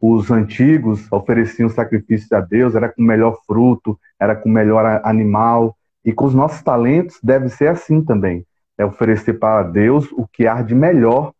os 0.00 0.30
antigos 0.30 1.06
ofereciam 1.12 1.68
sacrifícios 1.68 2.32
a 2.32 2.40
Deus, 2.40 2.74
era 2.74 2.88
com 2.88 3.02
o 3.02 3.06
melhor 3.06 3.38
fruto, 3.46 3.98
era 4.18 4.34
com 4.34 4.48
o 4.48 4.52
melhor 4.52 5.00
animal, 5.04 5.76
e 6.04 6.12
com 6.12 6.24
os 6.24 6.34
nossos 6.34 6.62
talentos 6.62 7.18
deve 7.22 7.48
ser 7.48 7.68
assim 7.68 8.02
também, 8.02 8.44
é 8.76 8.84
oferecer 8.84 9.34
para 9.34 9.62
Deus 9.62 10.10
o 10.12 10.26
que 10.26 10.46
há 10.46 10.60
de 10.62 10.74
melhor, 10.74 11.32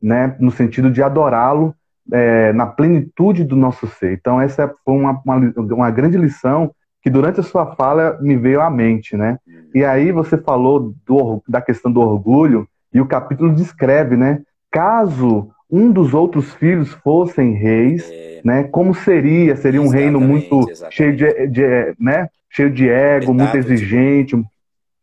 né, 0.00 0.36
no 0.38 0.50
sentido 0.50 0.90
de 0.90 1.02
adorá-lo 1.02 1.74
é, 2.12 2.52
na 2.52 2.66
plenitude 2.66 3.42
do 3.42 3.56
nosso 3.56 3.86
ser. 3.86 4.12
Então, 4.12 4.40
essa 4.40 4.72
foi 4.84 4.94
uma, 4.94 5.20
uma, 5.24 5.52
uma 5.56 5.90
grande 5.90 6.16
lição 6.16 6.72
que 7.04 7.10
durante 7.10 7.38
a 7.38 7.42
sua 7.42 7.76
fala 7.76 8.18
me 8.18 8.34
veio 8.34 8.62
à 8.62 8.70
mente, 8.70 9.14
né? 9.14 9.38
E 9.74 9.84
aí 9.84 10.10
você 10.10 10.38
falou 10.38 10.94
do, 11.06 11.42
da 11.46 11.60
questão 11.60 11.92
do 11.92 12.00
orgulho 12.00 12.66
e 12.94 12.98
o 12.98 13.06
capítulo 13.06 13.54
descreve, 13.54 14.16
né? 14.16 14.42
Caso 14.72 15.50
um 15.70 15.92
dos 15.92 16.14
outros 16.14 16.54
filhos 16.54 16.92
fossem 16.94 17.52
reis, 17.52 18.10
é... 18.10 18.40
né? 18.42 18.64
Como 18.64 18.94
seria? 18.94 19.54
Seria 19.54 19.82
um 19.82 19.84
exatamente, 19.84 20.02
reino 20.02 20.18
muito 20.18 20.70
exatamente. 20.70 20.96
cheio 20.96 21.14
de, 21.14 21.46
de, 21.48 21.94
né? 22.00 22.30
Cheio 22.48 22.70
de 22.70 22.88
ego, 22.88 23.34
muito 23.34 23.54
exigente. 23.54 24.42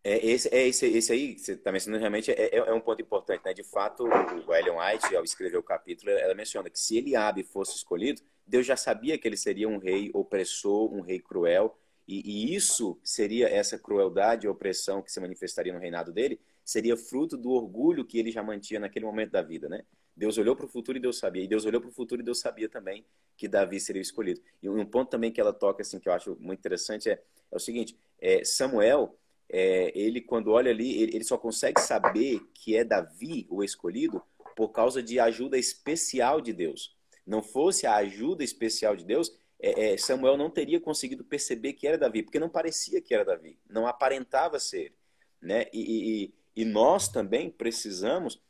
É, 0.03 0.25
esse, 0.25 0.49
é 0.51 0.67
esse, 0.67 0.87
esse 0.87 1.11
aí, 1.11 1.37
você 1.37 1.51
está 1.51 1.71
mencionando 1.71 1.99
realmente, 1.99 2.31
é, 2.31 2.55
é, 2.55 2.57
é, 2.57 2.73
um 2.73 2.81
ponto 2.81 2.99
importante, 2.99 3.41
né? 3.45 3.53
De 3.53 3.63
fato, 3.63 4.05
o 4.05 4.55
Ellen 4.55 4.73
White, 4.79 5.15
ao 5.15 5.23
escrever 5.23 5.57
o 5.57 5.63
capítulo, 5.63 6.09
ela 6.09 6.33
menciona 6.33 6.67
que 6.67 6.79
se 6.79 6.97
Eliabe 6.97 7.43
fosse 7.43 7.75
escolhido, 7.75 8.23
Deus 8.47 8.65
já 8.65 8.75
sabia 8.75 9.19
que 9.19 9.27
ele 9.27 9.37
seria 9.37 9.69
um 9.69 9.77
rei 9.77 10.09
opressor, 10.15 10.91
um 10.91 11.01
rei 11.01 11.19
cruel, 11.19 11.77
e, 12.11 12.21
e, 12.25 12.55
isso 12.55 12.99
seria 13.03 13.47
essa 13.47 13.79
crueldade 13.79 14.45
e 14.45 14.49
opressão 14.49 15.01
que 15.01 15.11
se 15.11 15.19
manifestaria 15.21 15.71
no 15.71 15.79
reinado 15.79 16.11
dele, 16.11 16.41
seria 16.65 16.97
fruto 16.97 17.37
do 17.37 17.51
orgulho 17.51 18.03
que 18.03 18.19
ele 18.19 18.31
já 18.31 18.43
mantinha 18.43 18.81
naquele 18.81 19.05
momento 19.05 19.31
da 19.31 19.41
vida, 19.41 19.69
né? 19.69 19.83
Deus 20.13 20.37
olhou 20.37 20.53
para 20.53 20.65
o 20.65 20.69
futuro 20.69 20.97
e 20.97 21.01
Deus 21.01 21.17
sabia. 21.17 21.43
E 21.43 21.47
Deus 21.47 21.65
olhou 21.65 21.79
para 21.79 21.89
o 21.89 21.93
futuro 21.93 22.21
e 22.21 22.25
Deus 22.25 22.39
sabia 22.39 22.67
também 22.67 23.05
que 23.37 23.47
Davi 23.47 23.79
seria 23.79 24.01
escolhido. 24.01 24.41
E 24.61 24.67
um 24.67 24.85
ponto 24.85 25.09
também 25.09 25.31
que 25.31 25.39
ela 25.39 25.53
toca, 25.53 25.81
assim, 25.83 25.99
que 25.99 26.09
eu 26.09 26.13
acho 26.13 26.37
muito 26.39 26.59
interessante 26.59 27.09
é, 27.09 27.13
é 27.49 27.55
o 27.55 27.59
seguinte: 27.59 27.97
é, 28.19 28.43
Samuel, 28.43 29.17
é, 29.49 29.97
ele 29.97 30.19
quando 30.19 30.51
olha 30.51 30.69
ali, 30.69 31.01
ele, 31.01 31.15
ele 31.15 31.23
só 31.23 31.37
consegue 31.37 31.79
saber 31.79 32.41
que 32.53 32.75
é 32.75 32.83
Davi 32.83 33.47
o 33.49 33.63
escolhido 33.63 34.21
por 34.55 34.69
causa 34.69 35.01
de 35.01 35.17
ajuda 35.17 35.57
especial 35.57 36.41
de 36.41 36.51
Deus. 36.51 36.93
Não 37.25 37.41
fosse 37.41 37.87
a 37.87 37.95
ajuda 37.95 38.43
especial 38.43 38.95
de 38.95 39.05
Deus, 39.05 39.33
é, 39.61 39.93
é, 39.93 39.97
Samuel 39.97 40.35
não 40.35 40.49
teria 40.49 40.81
conseguido 40.81 41.23
perceber 41.23 41.73
que 41.73 41.87
era 41.87 41.97
Davi, 41.97 42.23
porque 42.23 42.39
não 42.39 42.49
parecia 42.49 42.99
que 42.99 43.13
era 43.13 43.23
Davi, 43.23 43.59
não 43.69 43.85
aparentava 43.85 44.59
ser. 44.59 44.93
Né? 45.39 45.67
E, 45.71 46.33
e, 46.55 46.63
e 46.63 46.65
nós 46.65 47.07
também 47.07 47.49
precisamos, 47.51 48.41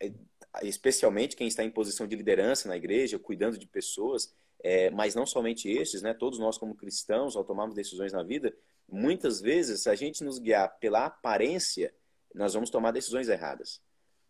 é, 0.00 0.10
especialmente 0.62 1.36
quem 1.36 1.46
está 1.46 1.62
em 1.62 1.70
posição 1.70 2.06
de 2.06 2.16
liderança 2.16 2.66
na 2.66 2.76
igreja, 2.76 3.18
cuidando 3.18 3.58
de 3.58 3.66
pessoas, 3.66 4.34
é, 4.62 4.90
mas 4.90 5.14
não 5.14 5.26
somente 5.26 5.70
estes, 5.70 6.00
né? 6.00 6.14
todos 6.14 6.38
nós 6.38 6.56
como 6.56 6.74
cristãos, 6.74 7.36
ao 7.36 7.44
tomarmos 7.44 7.74
decisões 7.74 8.12
na 8.12 8.22
vida, 8.22 8.56
muitas 8.88 9.42
vezes, 9.42 9.82
se 9.82 9.90
a 9.90 9.94
gente 9.94 10.24
nos 10.24 10.38
guiar 10.38 10.78
pela 10.78 11.04
aparência, 11.04 11.94
nós 12.34 12.54
vamos 12.54 12.70
tomar 12.70 12.90
decisões 12.90 13.28
erradas. 13.28 13.82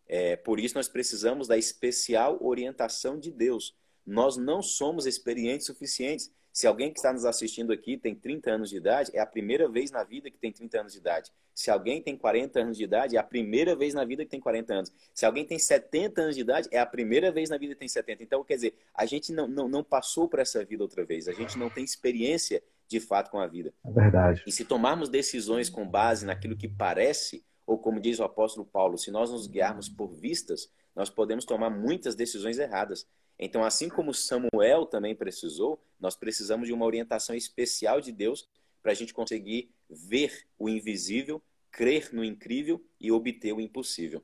É, 0.05 0.35
por 0.35 0.59
isso, 0.59 0.75
nós 0.75 0.89
precisamos 0.89 1.47
da 1.47 1.57
especial 1.57 2.37
orientação 2.41 3.17
de 3.17 3.31
Deus 3.31 3.73
nós 4.05 4.37
não 4.37 4.61
somos 4.61 5.05
experientes 5.05 5.65
suficientes. 5.67 6.31
Se 6.51 6.67
alguém 6.67 6.91
que 6.91 6.99
está 6.99 7.11
nos 7.11 7.25
assistindo 7.25 7.73
aqui 7.73 7.97
tem 7.97 8.15
30 8.15 8.51
anos 8.51 8.69
de 8.69 8.77
idade, 8.77 9.11
é 9.13 9.19
a 9.19 9.25
primeira 9.25 9.67
vez 9.67 9.91
na 9.91 10.03
vida 10.03 10.31
que 10.31 10.37
tem 10.37 10.51
30 10.51 10.79
anos 10.79 10.93
de 10.93 10.99
idade. 10.99 11.31
Se 11.53 11.71
alguém 11.71 12.01
tem 12.01 12.17
40 12.17 12.59
anos 12.59 12.77
de 12.77 12.83
idade, 12.83 13.15
é 13.15 13.19
a 13.19 13.23
primeira 13.23 13.75
vez 13.75 13.93
na 13.93 14.05
vida 14.05 14.23
que 14.23 14.31
tem 14.31 14.39
40 14.39 14.73
anos. 14.73 14.93
Se 15.13 15.25
alguém 15.25 15.45
tem 15.45 15.57
70 15.57 16.21
anos 16.21 16.35
de 16.35 16.41
idade, 16.41 16.69
é 16.71 16.79
a 16.79 16.85
primeira 16.85 17.31
vez 17.31 17.49
na 17.49 17.57
vida 17.57 17.73
que 17.73 17.79
tem 17.79 17.87
70. 17.87 18.23
Então, 18.23 18.43
quer 18.43 18.55
dizer, 18.55 18.77
a 18.93 19.05
gente 19.05 19.33
não, 19.33 19.47
não, 19.47 19.67
não 19.67 19.83
passou 19.83 20.27
por 20.27 20.39
essa 20.39 20.63
vida 20.63 20.83
outra 20.83 21.03
vez. 21.05 21.27
A 21.27 21.33
gente 21.33 21.57
não 21.57 21.69
tem 21.69 21.83
experiência 21.83 22.61
de 22.87 22.99
fato 22.99 23.31
com 23.31 23.39
a 23.39 23.47
vida. 23.47 23.73
É 23.85 23.91
verdade. 23.91 24.43
E 24.45 24.51
se 24.51 24.65
tomarmos 24.65 25.09
decisões 25.09 25.69
com 25.69 25.87
base 25.87 26.25
naquilo 26.25 26.55
que 26.55 26.67
parece, 26.67 27.43
ou 27.65 27.77
como 27.77 27.99
diz 27.99 28.19
o 28.19 28.23
apóstolo 28.23 28.65
Paulo, 28.65 28.97
se 28.97 29.09
nós 29.09 29.31
nos 29.31 29.47
guiarmos 29.47 29.89
por 29.89 30.13
vistas, 30.13 30.69
nós 30.95 31.09
podemos 31.09 31.45
tomar 31.45 31.69
muitas 31.69 32.15
decisões 32.15 32.59
erradas. 32.59 33.07
Então, 33.37 33.63
assim 33.63 33.89
como 33.89 34.13
Samuel 34.13 34.85
também 34.85 35.15
precisou, 35.15 35.81
nós 35.99 36.15
precisamos 36.15 36.67
de 36.67 36.73
uma 36.73 36.85
orientação 36.85 37.35
especial 37.35 37.99
de 37.99 38.11
Deus 38.11 38.47
para 38.81 38.91
a 38.91 38.95
gente 38.95 39.13
conseguir 39.13 39.69
ver 39.89 40.31
o 40.57 40.69
invisível, 40.69 41.41
crer 41.71 42.09
no 42.13 42.23
incrível 42.23 42.81
e 42.99 43.11
obter 43.11 43.53
o 43.53 43.59
impossível. 43.59 44.23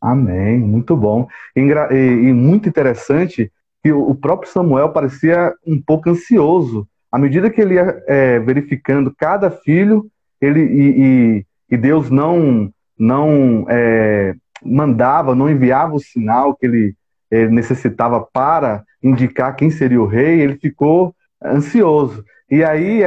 Amém, 0.00 0.58
muito 0.58 0.96
bom. 0.96 1.28
E, 1.54 1.60
e 1.60 2.32
muito 2.32 2.68
interessante 2.68 3.52
que 3.82 3.92
o 3.92 4.14
próprio 4.14 4.50
Samuel 4.50 4.92
parecia 4.92 5.54
um 5.66 5.80
pouco 5.80 6.10
ansioso. 6.10 6.88
À 7.10 7.18
medida 7.18 7.50
que 7.50 7.60
ele 7.60 7.74
ia 7.74 8.02
é, 8.06 8.38
verificando 8.38 9.14
cada 9.14 9.50
filho, 9.50 10.10
ele 10.40 10.60
e, 10.60 11.00
e, 11.00 11.46
e 11.70 11.76
Deus 11.76 12.10
não 12.10 12.72
não 12.98 13.64
é, 13.68 14.34
mandava, 14.62 15.34
não 15.34 15.48
enviava 15.48 15.94
o 15.94 16.00
sinal 16.00 16.54
que 16.54 16.66
ele 16.66 16.94
ele 17.30 17.50
necessitava 17.50 18.20
para 18.20 18.84
indicar 19.02 19.54
quem 19.56 19.70
seria 19.70 20.00
o 20.00 20.06
rei, 20.06 20.40
ele 20.40 20.56
ficou 20.56 21.14
ansioso. 21.42 22.24
E 22.50 22.64
aí 22.64 23.02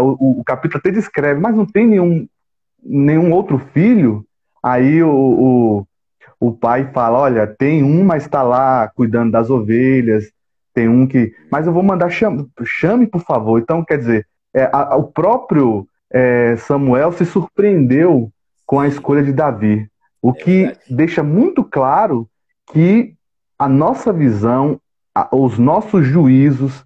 o, 0.00 0.40
o 0.40 0.44
capítulo 0.44 0.78
até 0.78 0.90
descreve, 0.90 1.40
mas 1.40 1.56
não 1.56 1.64
tem 1.64 1.86
nenhum, 1.86 2.26
nenhum 2.82 3.32
outro 3.32 3.58
filho? 3.58 4.24
Aí 4.62 5.02
o, 5.02 5.10
o, 5.10 5.86
o 6.38 6.52
pai 6.52 6.90
fala, 6.92 7.18
olha, 7.18 7.46
tem 7.46 7.82
um, 7.82 8.04
mas 8.04 8.24
está 8.24 8.42
lá 8.42 8.90
cuidando 8.94 9.32
das 9.32 9.50
ovelhas, 9.50 10.30
tem 10.74 10.88
um 10.88 11.06
que... 11.06 11.34
Mas 11.50 11.66
eu 11.66 11.72
vou 11.72 11.82
mandar, 11.82 12.10
chame, 12.10 12.46
chame 12.64 13.06
por 13.06 13.22
favor. 13.22 13.60
Então, 13.60 13.84
quer 13.84 13.98
dizer, 13.98 14.26
é, 14.54 14.68
a, 14.72 14.94
o 14.96 15.04
próprio 15.04 15.86
é, 16.12 16.56
Samuel 16.56 17.12
se 17.12 17.24
surpreendeu 17.24 18.30
com 18.66 18.78
a 18.78 18.86
escolha 18.86 19.22
de 19.22 19.32
Davi, 19.32 19.88
o 20.20 20.30
é 20.30 20.34
que 20.34 20.76
deixa 20.88 21.22
muito 21.22 21.64
claro 21.64 22.28
que 22.72 23.14
a 23.62 23.68
nossa 23.68 24.12
visão, 24.12 24.80
a, 25.14 25.28
os 25.36 25.56
nossos 25.56 26.04
juízos, 26.04 26.84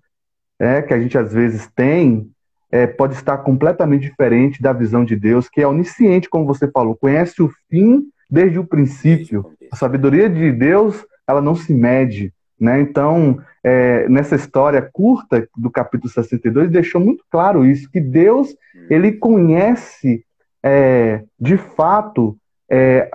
é, 0.59 0.83
que 0.83 0.93
a 0.93 1.01
gente 1.01 1.17
às 1.17 1.33
vezes 1.33 1.71
tem, 1.75 2.31
é, 2.71 2.87
pode 2.87 3.15
estar 3.15 3.39
completamente 3.39 4.03
diferente 4.03 4.61
da 4.61 4.75
visão 4.75 5.03
de 5.03 5.17
Deus, 5.17 5.49
que 5.49 5.63
é 5.63 5.67
onisciente, 5.67 6.29
como 6.29 6.45
você 6.45 6.71
falou, 6.71 6.95
conhece 6.95 7.43
o 7.43 7.51
fim 7.71 8.03
desde 8.29 8.59
o 8.59 8.67
princípio. 8.67 9.53
A 9.73 9.77
sabedoria 9.77 10.29
de 10.29 10.53
Deus, 10.53 11.03
ela 11.27 11.41
não 11.41 11.55
se 11.55 11.73
mede. 11.73 12.31
Né? 12.61 12.79
Então, 12.79 13.41
é, 13.65 14.07
nessa 14.11 14.37
história 14.37 14.87
curta 14.93 15.49
do 15.57 15.71
capítulo 15.71 16.13
62, 16.13 16.71
deixou 16.71 17.01
muito 17.01 17.25
claro 17.31 17.65
isso, 17.65 17.91
que 17.91 18.01
Deus 18.01 18.55
ele 18.91 19.13
conhece 19.13 20.23
é, 20.63 21.25
de 21.41 21.57
fato 21.57 22.37
é, 22.71 23.11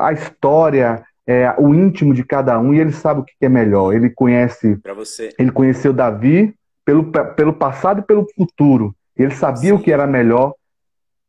a 0.00 0.12
história, 0.14 1.04
é, 1.26 1.54
o 1.58 1.74
íntimo 1.74 2.14
de 2.14 2.24
cada 2.24 2.58
um 2.58 2.74
e 2.74 2.80
ele 2.80 2.92
sabe 2.92 3.20
o 3.20 3.24
que 3.24 3.34
é 3.40 3.48
melhor. 3.48 3.94
Ele 3.94 4.10
conhece. 4.10 4.78
Você... 4.94 5.30
Ele 5.38 5.50
conheceu 5.50 5.92
Davi 5.92 6.54
pelo, 6.84 7.10
pelo 7.34 7.52
passado 7.52 8.00
e 8.00 8.04
pelo 8.04 8.26
futuro. 8.34 8.94
Ele 9.16 9.34
sabia 9.34 9.70
Sim. 9.70 9.72
o 9.72 9.82
que 9.82 9.92
era 9.92 10.06
melhor 10.06 10.54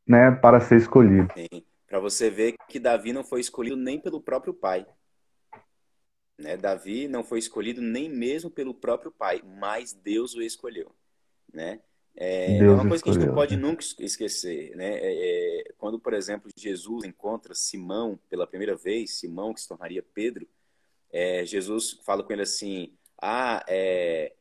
né, 0.07 0.31
para 0.31 0.59
ser 0.59 0.77
escolhido. 0.77 1.27
Para 1.87 1.99
você 1.99 2.29
ver 2.29 2.55
que 2.67 2.79
Davi 2.79 3.13
não 3.13 3.23
foi 3.23 3.39
escolhido 3.39 3.75
nem 3.75 3.99
pelo 3.99 4.19
próprio 4.19 4.53
pai. 4.53 4.85
Né? 6.39 6.57
Davi 6.57 7.07
não 7.07 7.23
foi 7.23 7.39
escolhido 7.39 7.81
nem 7.81 8.09
mesmo 8.09 8.49
pelo 8.49 8.73
próprio 8.73 9.11
pai, 9.11 9.41
mas 9.59 9.93
Deus 9.93 10.33
o 10.33 10.41
escolheu. 10.41 10.91
Né? 11.53 11.79
É, 12.15 12.57
é 12.57 12.69
uma 12.69 12.87
coisa 12.87 13.03
que 13.03 13.09
a 13.09 13.13
gente 13.13 13.25
não 13.25 13.33
pode 13.33 13.55
nunca 13.55 13.83
esquecer, 13.99 14.75
né? 14.75 14.97
É, 14.97 15.13
é, 15.13 15.52
quando, 15.83 15.99
por 15.99 16.13
exemplo, 16.13 16.49
Jesus 16.55 17.03
encontra 17.03 17.53
Simão 17.53 18.17
pela 18.29 18.47
primeira 18.47 18.73
vez, 18.73 19.19
Simão 19.19 19.53
que 19.53 19.59
se 19.59 19.67
tornaria 19.67 20.01
Pedro, 20.01 20.47
é, 21.11 21.45
Jesus 21.45 21.99
fala 22.05 22.23
com 22.23 22.31
ele 22.31 22.43
assim: 22.43 22.93
Ah, 23.21 23.61
é, 23.67 24.31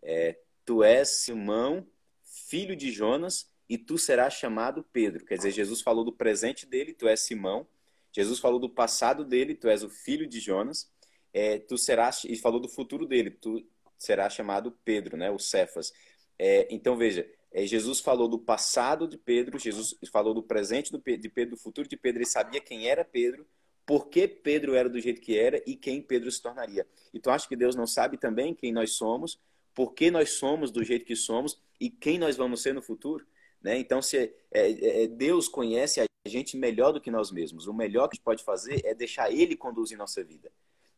é, 0.00 0.38
tu 0.64 0.84
és 0.84 1.08
Simão, 1.08 1.84
filho 2.22 2.76
de 2.76 2.92
Jonas, 2.92 3.50
e 3.68 3.76
tu 3.76 3.98
serás 3.98 4.34
chamado 4.34 4.84
Pedro. 4.92 5.24
Quer 5.24 5.38
dizer, 5.38 5.50
Jesus 5.50 5.80
falou 5.80 6.04
do 6.04 6.12
presente 6.12 6.66
dele, 6.66 6.94
tu 6.94 7.08
és 7.08 7.18
Simão. 7.18 7.66
Jesus 8.12 8.38
falou 8.38 8.60
do 8.60 8.70
passado 8.70 9.24
dele, 9.24 9.56
tu 9.56 9.66
és 9.66 9.82
o 9.82 9.90
filho 9.90 10.24
de 10.24 10.38
Jonas. 10.38 10.88
É, 11.34 11.58
tu 11.58 11.76
serás 11.76 12.22
e 12.22 12.36
falou 12.36 12.60
do 12.60 12.68
futuro 12.68 13.06
dele, 13.06 13.32
tu 13.32 13.60
serás 13.98 14.34
chamado 14.34 14.70
Pedro, 14.84 15.16
né? 15.16 15.32
O 15.32 15.38
Cefas. 15.40 15.92
É, 16.38 16.72
então, 16.72 16.96
veja, 16.96 17.28
é, 17.52 17.66
Jesus 17.66 18.00
falou 18.00 18.28
do 18.28 18.38
passado 18.38 19.06
de 19.06 19.18
Pedro, 19.18 19.58
Jesus 19.58 19.94
falou 20.10 20.32
do 20.32 20.42
presente 20.42 20.90
de 20.90 21.28
Pedro, 21.28 21.56
do 21.56 21.60
futuro 21.60 21.86
de 21.86 21.96
Pedro, 21.96 22.20
ele 22.20 22.28
sabia 22.28 22.60
quem 22.60 22.88
era 22.88 23.04
Pedro, 23.04 23.46
por 23.84 24.08
que 24.08 24.26
Pedro 24.26 24.74
era 24.74 24.88
do 24.88 24.98
jeito 24.98 25.20
que 25.20 25.38
era 25.38 25.62
e 25.66 25.76
quem 25.76 26.00
Pedro 26.00 26.30
se 26.30 26.40
tornaria. 26.40 26.86
Então, 27.12 27.32
acho 27.32 27.48
que 27.48 27.56
Deus 27.56 27.74
não 27.74 27.86
sabe 27.86 28.16
também 28.16 28.54
quem 28.54 28.72
nós 28.72 28.92
somos, 28.92 29.38
por 29.74 29.92
que 29.92 30.10
nós 30.10 30.30
somos 30.30 30.70
do 30.70 30.82
jeito 30.82 31.04
que 31.04 31.16
somos 31.16 31.60
e 31.80 31.90
quem 31.90 32.18
nós 32.18 32.36
vamos 32.36 32.62
ser 32.62 32.72
no 32.72 32.80
futuro. 32.80 33.26
Né? 33.60 33.78
Então, 33.78 34.00
se 34.00 34.16
é, 34.16 34.32
é, 34.52 35.04
é 35.04 35.06
Deus 35.06 35.48
conhece 35.48 36.00
a 36.00 36.06
gente 36.28 36.56
melhor 36.56 36.92
do 36.92 37.00
que 37.00 37.10
nós 37.10 37.30
mesmos. 37.30 37.66
O 37.66 37.74
melhor 37.74 38.08
que 38.08 38.14
a 38.14 38.16
gente 38.16 38.24
pode 38.24 38.44
fazer 38.44 38.80
é 38.84 38.94
deixar 38.94 39.32
Ele 39.32 39.56
conduzir 39.56 39.98
nossa 39.98 40.22
vida. 40.22 40.50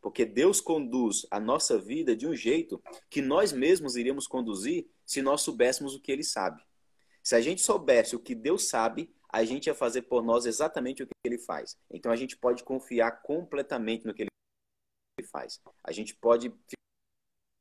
Porque 0.05 0.23
Deus 0.23 0.61
conduz 0.61 1.25
a 1.31 1.39
nossa 1.39 1.79
vida 1.79 2.15
de 2.15 2.27
um 2.27 2.35
jeito 2.35 2.79
que 3.09 3.23
nós 3.23 3.51
mesmos 3.51 3.95
iríamos 3.95 4.27
conduzir 4.27 4.87
se 5.03 5.19
nós 5.19 5.41
soubéssemos 5.41 5.95
o 5.95 5.99
que 5.99 6.11
ele 6.11 6.23
sabe. 6.23 6.63
Se 7.23 7.35
a 7.35 7.41
gente 7.41 7.63
soubesse 7.63 8.15
o 8.15 8.19
que 8.19 8.35
Deus 8.35 8.69
sabe, 8.69 9.11
a 9.33 9.43
gente 9.43 9.65
ia 9.65 9.73
fazer 9.73 10.03
por 10.03 10.23
nós 10.23 10.45
exatamente 10.45 11.01
o 11.01 11.07
que 11.07 11.13
ele 11.23 11.39
faz. 11.39 11.75
Então 11.89 12.11
a 12.11 12.15
gente 12.15 12.37
pode 12.37 12.63
confiar 12.63 13.23
completamente 13.23 14.05
no 14.05 14.13
que 14.13 14.21
ele 14.21 15.27
faz. 15.27 15.59
A 15.83 15.91
gente 15.91 16.13
pode 16.13 16.53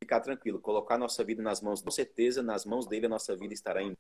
ficar 0.03 0.21
tranquilo, 0.21 0.61
colocar 0.61 0.99
nossa 0.99 1.25
vida 1.25 1.43
nas 1.43 1.63
mãos, 1.63 1.81
com 1.81 1.91
certeza 1.91 2.43
nas 2.43 2.67
mãos 2.67 2.87
dele 2.87 3.07
a 3.07 3.09
nossa 3.09 3.35
vida 3.35 3.55
estará 3.55 3.83
em 3.83 3.95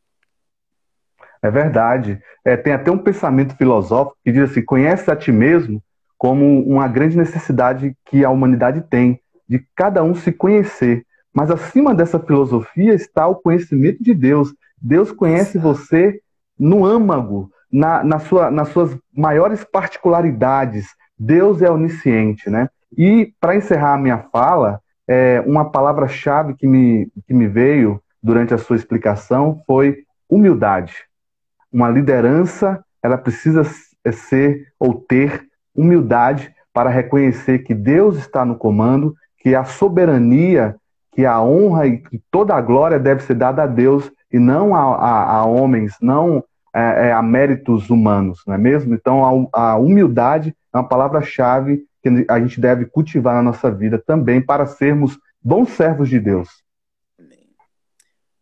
é 1.40 1.50
verdade. 1.50 2.22
É, 2.44 2.58
tem 2.58 2.74
até 2.74 2.90
um 2.90 3.02
pensamento 3.02 3.56
filosófico 3.56 4.18
que 4.22 4.32
diz 4.32 4.50
assim: 4.50 4.62
conhece 4.62 5.10
a 5.10 5.16
ti 5.16 5.32
mesmo 5.32 5.82
como 6.24 6.62
uma 6.62 6.88
grande 6.88 7.18
necessidade 7.18 7.94
que 8.06 8.24
a 8.24 8.30
humanidade 8.30 8.80
tem 8.80 9.20
de 9.46 9.62
cada 9.76 10.02
um 10.02 10.14
se 10.14 10.32
conhecer. 10.32 11.04
Mas 11.34 11.50
acima 11.50 11.94
dessa 11.94 12.18
filosofia 12.18 12.94
está 12.94 13.26
o 13.26 13.34
conhecimento 13.34 14.02
de 14.02 14.14
Deus. 14.14 14.54
Deus 14.80 15.12
conhece 15.12 15.58
você 15.58 16.22
no 16.58 16.82
âmago, 16.82 17.50
na, 17.70 18.02
na 18.02 18.18
sua, 18.18 18.50
nas 18.50 18.70
suas 18.70 18.96
maiores 19.14 19.64
particularidades. 19.64 20.86
Deus 21.18 21.60
é 21.60 21.70
onisciente, 21.70 22.48
né? 22.48 22.70
E 22.96 23.34
para 23.38 23.56
encerrar 23.56 23.92
a 23.92 23.98
minha 23.98 24.24
fala, 24.32 24.80
é, 25.06 25.42
uma 25.46 25.70
palavra-chave 25.70 26.54
que 26.54 26.66
me, 26.66 27.12
que 27.26 27.34
me 27.34 27.46
veio 27.46 28.00
durante 28.22 28.54
a 28.54 28.58
sua 28.58 28.76
explicação 28.76 29.60
foi 29.66 30.04
humildade. 30.26 30.94
Uma 31.70 31.90
liderança, 31.90 32.82
ela 33.02 33.18
precisa 33.18 33.62
ser 34.10 34.68
ou 34.80 34.94
ter 34.94 35.52
humildade 35.74 36.54
para 36.72 36.90
reconhecer 36.90 37.60
que 37.60 37.74
Deus 37.74 38.16
está 38.18 38.44
no 38.44 38.56
comando, 38.56 39.14
que 39.38 39.54
a 39.54 39.64
soberania, 39.64 40.76
que 41.12 41.24
a 41.24 41.40
honra 41.40 41.86
e 41.86 41.98
que 41.98 42.20
toda 42.30 42.54
a 42.54 42.60
glória 42.60 42.98
deve 42.98 43.22
ser 43.22 43.34
dada 43.34 43.62
a 43.62 43.66
Deus 43.66 44.10
e 44.32 44.38
não 44.38 44.74
a, 44.74 44.96
a, 44.96 45.30
a 45.36 45.44
homens, 45.44 45.94
não 46.00 46.42
é, 46.74 47.08
é, 47.08 47.12
a 47.12 47.22
méritos 47.22 47.88
humanos, 47.88 48.42
não 48.46 48.54
é 48.54 48.58
mesmo? 48.58 48.94
Então 48.94 49.48
a, 49.52 49.72
a 49.72 49.76
humildade 49.76 50.56
é 50.72 50.76
uma 50.76 50.88
palavra-chave 50.88 51.86
que 52.02 52.26
a 52.28 52.40
gente 52.40 52.60
deve 52.60 52.84
cultivar 52.86 53.34
na 53.34 53.42
nossa 53.42 53.70
vida 53.70 53.98
também 53.98 54.44
para 54.44 54.66
sermos 54.66 55.18
bons 55.40 55.70
servos 55.70 56.08
de 56.08 56.18
Deus. 56.18 56.48
Amém. 57.18 57.48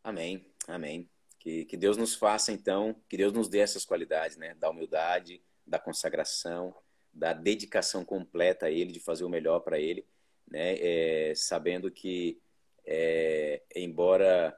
Amém. 0.02 0.46
Amém. 0.66 1.08
Que, 1.38 1.64
que 1.66 1.76
Deus 1.76 1.96
nos 1.96 2.14
faça, 2.14 2.52
então, 2.52 2.96
que 3.08 3.16
Deus 3.16 3.32
nos 3.32 3.48
dê 3.48 3.58
essas 3.58 3.84
qualidades, 3.84 4.36
né? 4.36 4.54
Da 4.58 4.70
humildade, 4.70 5.42
da 5.66 5.78
consagração, 5.78 6.74
da 7.12 7.32
dedicação 7.32 8.04
completa 8.04 8.66
a 8.66 8.70
Ele, 8.70 8.92
de 8.92 9.00
fazer 9.00 9.24
o 9.24 9.28
melhor 9.28 9.60
para 9.60 9.78
Ele, 9.78 10.06
né? 10.50 10.76
É, 10.78 11.34
sabendo 11.34 11.90
que, 11.90 12.40
é, 12.84 13.62
embora 13.76 14.56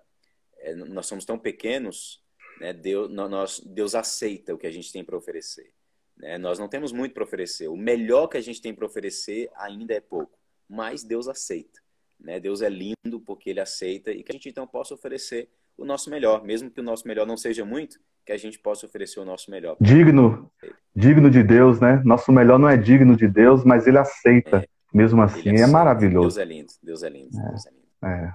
é, 0.59 0.75
nós 0.75 1.07
somos 1.07 1.25
tão 1.25 1.38
pequenos, 1.38 2.23
né? 2.61 2.73
Deus, 2.73 3.11
nós, 3.11 3.61
Deus 3.61 3.95
aceita 3.95 4.55
o 4.55 4.59
que 4.59 4.67
a 4.67 4.73
gente 4.73 4.93
tem 4.93 5.05
para 5.05 5.17
oferecer. 5.17 5.73
Né? 6.17 6.38
Nós 6.38 6.59
não 6.59 6.69
temos 6.69 6.93
muito 6.93 7.12
para 7.12 7.25
oferecer. 7.25 7.69
O 7.69 7.77
melhor 7.77 8.29
que 8.29 8.37
a 8.37 8.40
gente 8.40 8.61
tem 8.61 8.75
para 8.75 8.87
oferecer 8.87 9.51
ainda 9.57 9.95
é 9.95 10.01
pouco, 10.01 10.38
mas 10.69 11.03
Deus 11.03 11.29
aceita. 11.29 11.81
Né? 12.19 12.38
Deus 12.38 12.62
é 12.62 12.69
lindo 12.69 13.21
porque 13.25 13.51
Ele 13.51 13.61
aceita 13.61 14.11
e 14.12 14.23
que 14.23 14.33
a 14.33 14.35
gente 14.35 14.49
então 14.49 14.67
possa 14.67 14.95
oferecer 14.95 15.51
o 15.77 15.85
nosso 15.85 16.09
melhor, 16.09 16.45
mesmo 16.45 16.71
que 16.71 16.81
o 16.81 16.85
nosso 16.85 17.07
melhor 17.07 17.27
não 17.27 17.37
seja 17.37 17.64
muito, 17.64 17.99
que 18.25 18.33
a 18.33 18.37
gente 18.37 18.59
possa 18.59 18.87
oferecer 18.87 19.21
o 19.21 19.25
nosso 19.25 19.51
melhor. 19.51 19.77
Digno, 19.81 20.51
digno 20.94 21.30
de 21.30 21.42
Deus, 21.42 21.80
né? 21.80 22.00
Nosso 22.04 22.30
melhor 22.30 22.59
não 22.59 22.68
é 22.68 22.76
digno 22.76 23.16
de 23.16 23.26
Deus, 23.26 23.64
mas 23.64 23.87
Ele 23.87 23.98
aceita. 23.98 24.59
É. 24.59 24.66
Mesmo 24.92 25.20
assim, 25.22 25.50
é, 25.50 25.62
é, 25.62 25.66
maravilhoso. 25.66 26.37
Deus 26.37 26.38
é 26.38 26.44
lindo, 26.44 26.72
Deus 26.80 27.02
é 27.02 27.09
lindo. 27.09 27.37
É. 27.37 27.48
Deus 27.48 27.66
é 27.66 27.70
lindo. 27.70 27.85
É. 28.04 28.35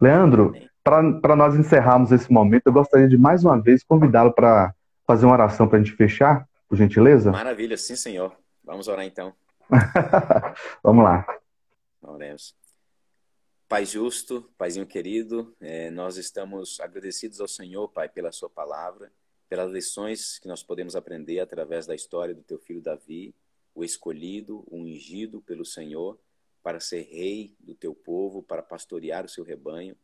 Leandro, 0.00 0.54
para 0.82 1.36
nós 1.36 1.54
encerrarmos 1.54 2.12
esse 2.12 2.32
momento, 2.32 2.66
eu 2.66 2.72
gostaria 2.72 3.06
de 3.06 3.18
mais 3.18 3.44
uma 3.44 3.60
vez 3.60 3.84
convidá-lo 3.84 4.32
para 4.32 4.74
fazer 5.06 5.26
uma 5.26 5.34
oração 5.34 5.68
para 5.68 5.78
a 5.78 5.82
gente 5.82 5.94
fechar, 5.94 6.48
por 6.68 6.76
gentileza? 6.76 7.30
Maravilha, 7.30 7.76
sim, 7.76 7.94
senhor. 7.94 8.34
Vamos 8.64 8.88
orar 8.88 9.04
então. 9.04 9.34
Vamos 10.82 11.04
lá. 11.04 11.26
Oremos. 12.02 12.54
Pai 13.68 13.84
justo, 13.84 14.48
Paizinho 14.56 14.86
querido, 14.86 15.54
é, 15.60 15.90
nós 15.90 16.16
estamos 16.16 16.78
agradecidos 16.80 17.40
ao 17.40 17.48
Senhor, 17.48 17.88
Pai, 17.88 18.08
pela 18.08 18.30
Sua 18.30 18.48
palavra, 18.48 19.10
pelas 19.48 19.70
lições 19.70 20.38
que 20.38 20.48
nós 20.48 20.62
podemos 20.62 20.96
aprender 20.96 21.40
através 21.40 21.86
da 21.86 21.94
história 21.94 22.34
do 22.34 22.42
Teu 22.42 22.58
filho 22.58 22.80
Davi, 22.80 23.34
o 23.74 23.84
escolhido, 23.84 24.64
o 24.66 24.78
ungido 24.78 25.40
pelo 25.42 25.64
Senhor 25.64 26.18
para 26.62 26.80
ser 26.80 27.02
rei 27.02 27.54
do 27.60 27.76
teu 27.76 27.94
povo, 27.94 28.42
para 28.42 28.60
pastorear 28.60 29.24
o 29.24 29.28
seu 29.28 29.44
rebanho. 29.44 29.96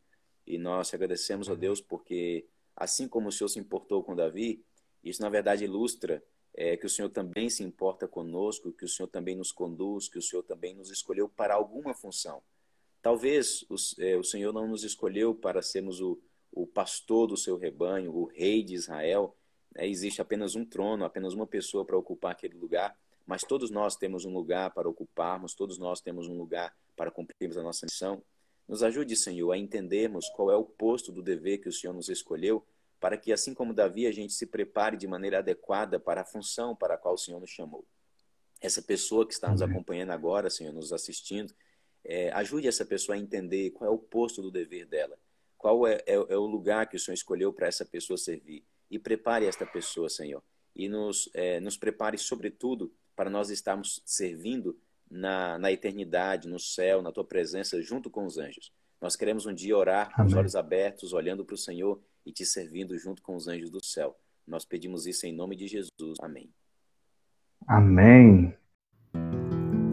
E 0.47 0.57
nós 0.57 0.93
agradecemos, 0.93 1.49
ó 1.49 1.55
Deus, 1.55 1.81
porque 1.81 2.45
assim 2.73 3.05
como 3.05 3.27
o 3.27 3.31
Senhor 3.33 3.49
se 3.49 3.59
importou 3.59 4.01
com 4.01 4.15
Davi, 4.15 4.63
isso 5.03 5.21
na 5.21 5.27
verdade 5.27 5.65
ilustra 5.65 6.23
é, 6.53 6.77
que 6.77 6.85
o 6.85 6.89
Senhor 6.89 7.09
também 7.09 7.49
se 7.49 7.63
importa 7.63 8.07
conosco, 8.07 8.71
que 8.71 8.85
o 8.85 8.87
Senhor 8.87 9.09
também 9.09 9.35
nos 9.35 9.51
conduz, 9.51 10.07
que 10.07 10.17
o 10.17 10.21
Senhor 10.21 10.43
também 10.43 10.73
nos 10.73 10.89
escolheu 10.89 11.27
para 11.27 11.55
alguma 11.55 11.93
função. 11.93 12.41
Talvez 13.01 13.63
o, 13.63 13.75
é, 13.99 14.15
o 14.15 14.23
Senhor 14.23 14.53
não 14.53 14.65
nos 14.65 14.85
escolheu 14.85 15.35
para 15.35 15.61
sermos 15.61 15.99
o, 15.99 16.17
o 16.53 16.67
pastor 16.67 17.27
do 17.27 17.37
seu 17.37 17.57
rebanho, 17.57 18.15
o 18.15 18.25
rei 18.25 18.63
de 18.63 18.73
Israel. 18.73 19.35
Né? 19.75 19.87
Existe 19.87 20.21
apenas 20.21 20.55
um 20.55 20.65
trono, 20.65 21.03
apenas 21.03 21.33
uma 21.33 21.47
pessoa 21.47 21.83
para 21.83 21.97
ocupar 21.97 22.31
aquele 22.31 22.55
lugar 22.55 22.95
mas 23.25 23.41
todos 23.41 23.69
nós 23.69 23.95
temos 23.95 24.25
um 24.25 24.33
lugar 24.33 24.71
para 24.71 24.87
ocuparmos, 24.87 25.53
todos 25.53 25.77
nós 25.77 26.01
temos 26.01 26.27
um 26.27 26.37
lugar 26.37 26.75
para 26.95 27.09
cumprirmos 27.09 27.57
a 27.57 27.63
nossa 27.63 27.85
missão. 27.85 28.21
Nos 28.67 28.83
ajude, 28.83 29.15
Senhor, 29.15 29.51
a 29.51 29.57
entendermos 29.57 30.29
qual 30.29 30.51
é 30.51 30.55
o 30.55 30.63
posto 30.63 31.11
do 31.11 31.21
dever 31.21 31.59
que 31.59 31.69
o 31.69 31.71
Senhor 31.71 31.93
nos 31.93 32.09
escolheu, 32.09 32.65
para 32.99 33.17
que, 33.17 33.33
assim 33.33 33.53
como 33.53 33.73
Davi, 33.73 34.07
a 34.07 34.11
gente 34.11 34.33
se 34.33 34.45
prepare 34.45 34.95
de 34.95 35.07
maneira 35.07 35.39
adequada 35.39 35.99
para 35.99 36.21
a 36.21 36.25
função 36.25 36.75
para 36.75 36.95
a 36.95 36.97
qual 36.97 37.15
o 37.15 37.17
Senhor 37.17 37.39
nos 37.39 37.49
chamou. 37.49 37.85
Essa 38.61 38.81
pessoa 38.81 39.25
que 39.25 39.33
está 39.33 39.49
nos 39.49 39.61
acompanhando 39.61 40.11
agora, 40.11 40.49
Senhor, 40.49 40.73
nos 40.73 40.93
assistindo, 40.93 41.53
é, 42.05 42.31
ajude 42.31 42.67
essa 42.67 42.85
pessoa 42.85 43.15
a 43.15 43.19
entender 43.19 43.71
qual 43.71 43.89
é 43.89 43.93
o 43.93 43.97
posto 43.97 44.41
do 44.41 44.49
dever 44.49 44.85
dela, 44.85 45.17
qual 45.63 45.87
é, 45.87 45.93
é, 46.05 46.13
é 46.15 46.37
o 46.37 46.45
lugar 46.45 46.89
que 46.89 46.97
o 46.97 46.99
Senhor 46.99 47.13
escolheu 47.13 47.53
para 47.53 47.67
essa 47.67 47.85
pessoa 47.85 48.17
servir. 48.17 48.65
E 48.91 48.99
prepare 48.99 49.45
esta 49.45 49.65
pessoa, 49.65 50.09
Senhor, 50.09 50.43
e 50.75 50.89
nos, 50.89 51.29
é, 51.33 51.61
nos 51.61 51.77
prepare, 51.77 52.17
sobretudo, 52.17 52.93
para 53.15 53.29
nós 53.29 53.49
estarmos 53.49 54.03
servindo 54.05 54.77
na, 55.09 55.57
na 55.57 55.71
eternidade, 55.71 56.49
no 56.49 56.59
céu, 56.59 57.01
na 57.01 57.13
tua 57.13 57.23
presença, 57.23 57.81
junto 57.81 58.09
com 58.09 58.25
os 58.25 58.37
anjos. 58.37 58.73
Nós 58.99 59.15
queremos 59.15 59.45
um 59.45 59.53
dia 59.53 59.77
orar 59.77 60.13
com 60.13 60.25
os 60.25 60.33
olhos 60.33 60.53
abertos, 60.53 61.13
olhando 61.13 61.45
para 61.45 61.55
o 61.55 61.57
Senhor 61.57 61.97
e 62.25 62.33
te 62.33 62.45
servindo 62.45 62.97
junto 62.97 63.21
com 63.21 63.33
os 63.33 63.47
anjos 63.47 63.69
do 63.69 63.83
céu. 63.83 64.19
Nós 64.45 64.65
pedimos 64.65 65.07
isso 65.07 65.25
em 65.25 65.31
nome 65.31 65.55
de 65.55 65.67
Jesus. 65.67 66.17
Amém. 66.21 66.49
Amém. 67.65 68.53